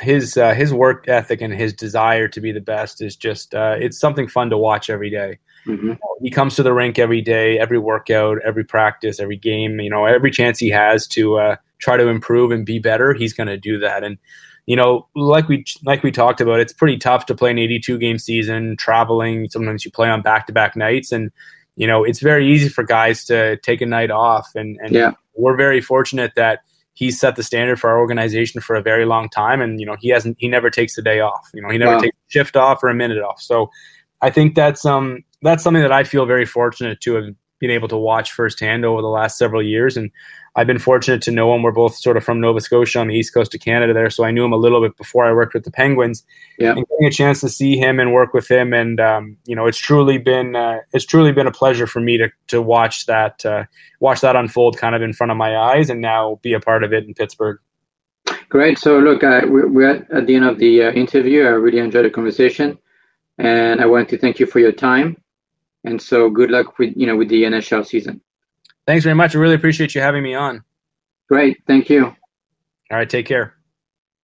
his 0.00 0.36
uh, 0.36 0.54
his 0.54 0.72
work 0.72 1.08
ethic 1.08 1.40
and 1.40 1.52
his 1.52 1.72
desire 1.72 2.28
to 2.28 2.40
be 2.40 2.52
the 2.52 2.60
best 2.60 3.02
is 3.02 3.16
just 3.16 3.54
uh, 3.54 3.76
it's 3.78 3.98
something 3.98 4.28
fun 4.28 4.50
to 4.50 4.58
watch 4.58 4.90
every 4.90 5.10
day. 5.10 5.38
Mm-hmm. 5.66 5.92
He 6.20 6.30
comes 6.30 6.56
to 6.56 6.62
the 6.62 6.72
rink 6.72 6.98
every 6.98 7.20
day, 7.20 7.58
every 7.58 7.78
workout, 7.78 8.38
every 8.44 8.64
practice, 8.64 9.20
every 9.20 9.36
game. 9.36 9.80
You 9.80 9.90
know, 9.90 10.04
every 10.04 10.30
chance 10.30 10.58
he 10.58 10.70
has 10.70 11.06
to 11.08 11.38
uh, 11.38 11.56
try 11.78 11.96
to 11.96 12.08
improve 12.08 12.50
and 12.50 12.66
be 12.66 12.78
better, 12.78 13.14
he's 13.14 13.32
going 13.32 13.48
to 13.48 13.56
do 13.56 13.78
that. 13.78 14.02
And 14.02 14.18
you 14.66 14.76
know, 14.76 15.08
like 15.14 15.48
we 15.48 15.64
like 15.84 16.02
we 16.02 16.12
talked 16.12 16.40
about, 16.40 16.60
it's 16.60 16.72
pretty 16.72 16.96
tough 16.96 17.26
to 17.26 17.34
play 17.34 17.50
an 17.50 17.58
82 17.58 17.98
game 17.98 18.18
season, 18.18 18.76
traveling. 18.76 19.48
Sometimes 19.50 19.84
you 19.84 19.90
play 19.90 20.08
on 20.08 20.22
back 20.22 20.46
to 20.46 20.52
back 20.52 20.76
nights, 20.76 21.12
and 21.12 21.30
you 21.76 21.86
know, 21.86 22.04
it's 22.04 22.20
very 22.20 22.52
easy 22.52 22.68
for 22.68 22.84
guys 22.84 23.24
to 23.26 23.56
take 23.58 23.80
a 23.80 23.86
night 23.86 24.10
off. 24.10 24.50
And, 24.54 24.78
and 24.82 24.92
yeah. 24.92 25.12
we're 25.34 25.56
very 25.56 25.80
fortunate 25.80 26.32
that 26.36 26.60
he's 26.94 27.18
set 27.18 27.36
the 27.36 27.42
standard 27.42 27.80
for 27.80 27.88
our 27.88 27.98
organization 27.98 28.60
for 28.60 28.76
a 28.76 28.82
very 28.82 29.06
long 29.06 29.28
time. 29.28 29.62
And, 29.62 29.80
you 29.80 29.86
know, 29.86 29.96
he 29.98 30.10
hasn't, 30.10 30.36
he 30.38 30.48
never 30.48 30.70
takes 30.70 30.98
a 30.98 31.02
day 31.02 31.20
off, 31.20 31.48
you 31.54 31.62
know, 31.62 31.70
he 31.70 31.78
never 31.78 31.94
wow. 31.94 32.00
takes 32.00 32.16
a 32.16 32.30
shift 32.30 32.56
off 32.56 32.82
or 32.82 32.88
a 32.88 32.94
minute 32.94 33.22
off. 33.22 33.40
So 33.40 33.70
I 34.20 34.30
think 34.30 34.54
that's, 34.54 34.84
um, 34.84 35.24
that's 35.40 35.62
something 35.62 35.82
that 35.82 35.92
I 35.92 36.04
feel 36.04 36.26
very 36.26 36.44
fortunate 36.44 37.00
to 37.00 37.14
have 37.14 37.34
been 37.58 37.70
able 37.70 37.88
to 37.88 37.96
watch 37.96 38.32
firsthand 38.32 38.84
over 38.84 39.00
the 39.00 39.08
last 39.08 39.38
several 39.38 39.62
years. 39.62 39.96
And 39.96 40.10
I've 40.54 40.66
been 40.66 40.78
fortunate 40.78 41.22
to 41.22 41.30
know 41.30 41.54
him. 41.54 41.62
We're 41.62 41.72
both 41.72 41.96
sort 41.96 42.16
of 42.16 42.24
from 42.24 42.40
Nova 42.40 42.60
Scotia 42.60 43.00
on 43.00 43.08
the 43.08 43.14
east 43.14 43.32
coast 43.32 43.54
of 43.54 43.60
Canada 43.60 43.94
there, 43.94 44.10
so 44.10 44.24
I 44.24 44.30
knew 44.30 44.44
him 44.44 44.52
a 44.52 44.56
little 44.56 44.82
bit 44.82 44.96
before 44.98 45.24
I 45.24 45.32
worked 45.32 45.54
with 45.54 45.64
the 45.64 45.70
Penguins. 45.70 46.24
Yeah, 46.58 46.72
and 46.72 46.86
getting 46.88 47.06
a 47.06 47.10
chance 47.10 47.40
to 47.40 47.48
see 47.48 47.78
him 47.78 47.98
and 47.98 48.12
work 48.12 48.34
with 48.34 48.50
him, 48.50 48.74
and 48.74 49.00
um, 49.00 49.36
you 49.46 49.56
know, 49.56 49.66
it's 49.66 49.78
truly 49.78 50.18
been 50.18 50.54
uh, 50.54 50.78
it's 50.92 51.06
truly 51.06 51.32
been 51.32 51.46
a 51.46 51.52
pleasure 51.52 51.86
for 51.86 52.00
me 52.00 52.18
to 52.18 52.28
to 52.48 52.60
watch 52.60 53.06
that 53.06 53.44
uh, 53.46 53.64
watch 54.00 54.20
that 54.20 54.36
unfold 54.36 54.76
kind 54.76 54.94
of 54.94 55.00
in 55.00 55.14
front 55.14 55.30
of 55.30 55.38
my 55.38 55.56
eyes, 55.56 55.88
and 55.88 56.00
now 56.02 56.38
be 56.42 56.52
a 56.52 56.60
part 56.60 56.84
of 56.84 56.92
it 56.92 57.04
in 57.04 57.14
Pittsburgh. 57.14 57.58
Great. 58.50 58.78
So 58.78 58.98
look, 58.98 59.24
uh, 59.24 59.40
we're 59.46 60.06
at 60.12 60.26
the 60.26 60.34
end 60.34 60.44
of 60.44 60.58
the 60.58 60.84
uh, 60.84 60.92
interview. 60.92 61.44
I 61.44 61.50
really 61.50 61.78
enjoyed 61.78 62.04
the 62.04 62.10
conversation, 62.10 62.78
and 63.38 63.80
I 63.80 63.86
want 63.86 64.10
to 64.10 64.18
thank 64.18 64.38
you 64.38 64.44
for 64.44 64.58
your 64.58 64.72
time. 64.72 65.16
And 65.84 66.00
so, 66.00 66.28
good 66.28 66.50
luck 66.50 66.78
with 66.78 66.92
you 66.94 67.06
know 67.06 67.16
with 67.16 67.28
the 67.28 67.44
NHL 67.44 67.86
season. 67.86 68.20
Thanks 68.86 69.04
very 69.04 69.14
much. 69.14 69.34
I 69.34 69.38
really 69.38 69.54
appreciate 69.54 69.94
you 69.94 70.00
having 70.00 70.22
me 70.22 70.34
on. 70.34 70.62
Great. 71.28 71.62
Thank 71.66 71.88
you. 71.88 72.06
All 72.06 72.98
right. 72.98 73.08
Take 73.08 73.26
care. 73.26 73.54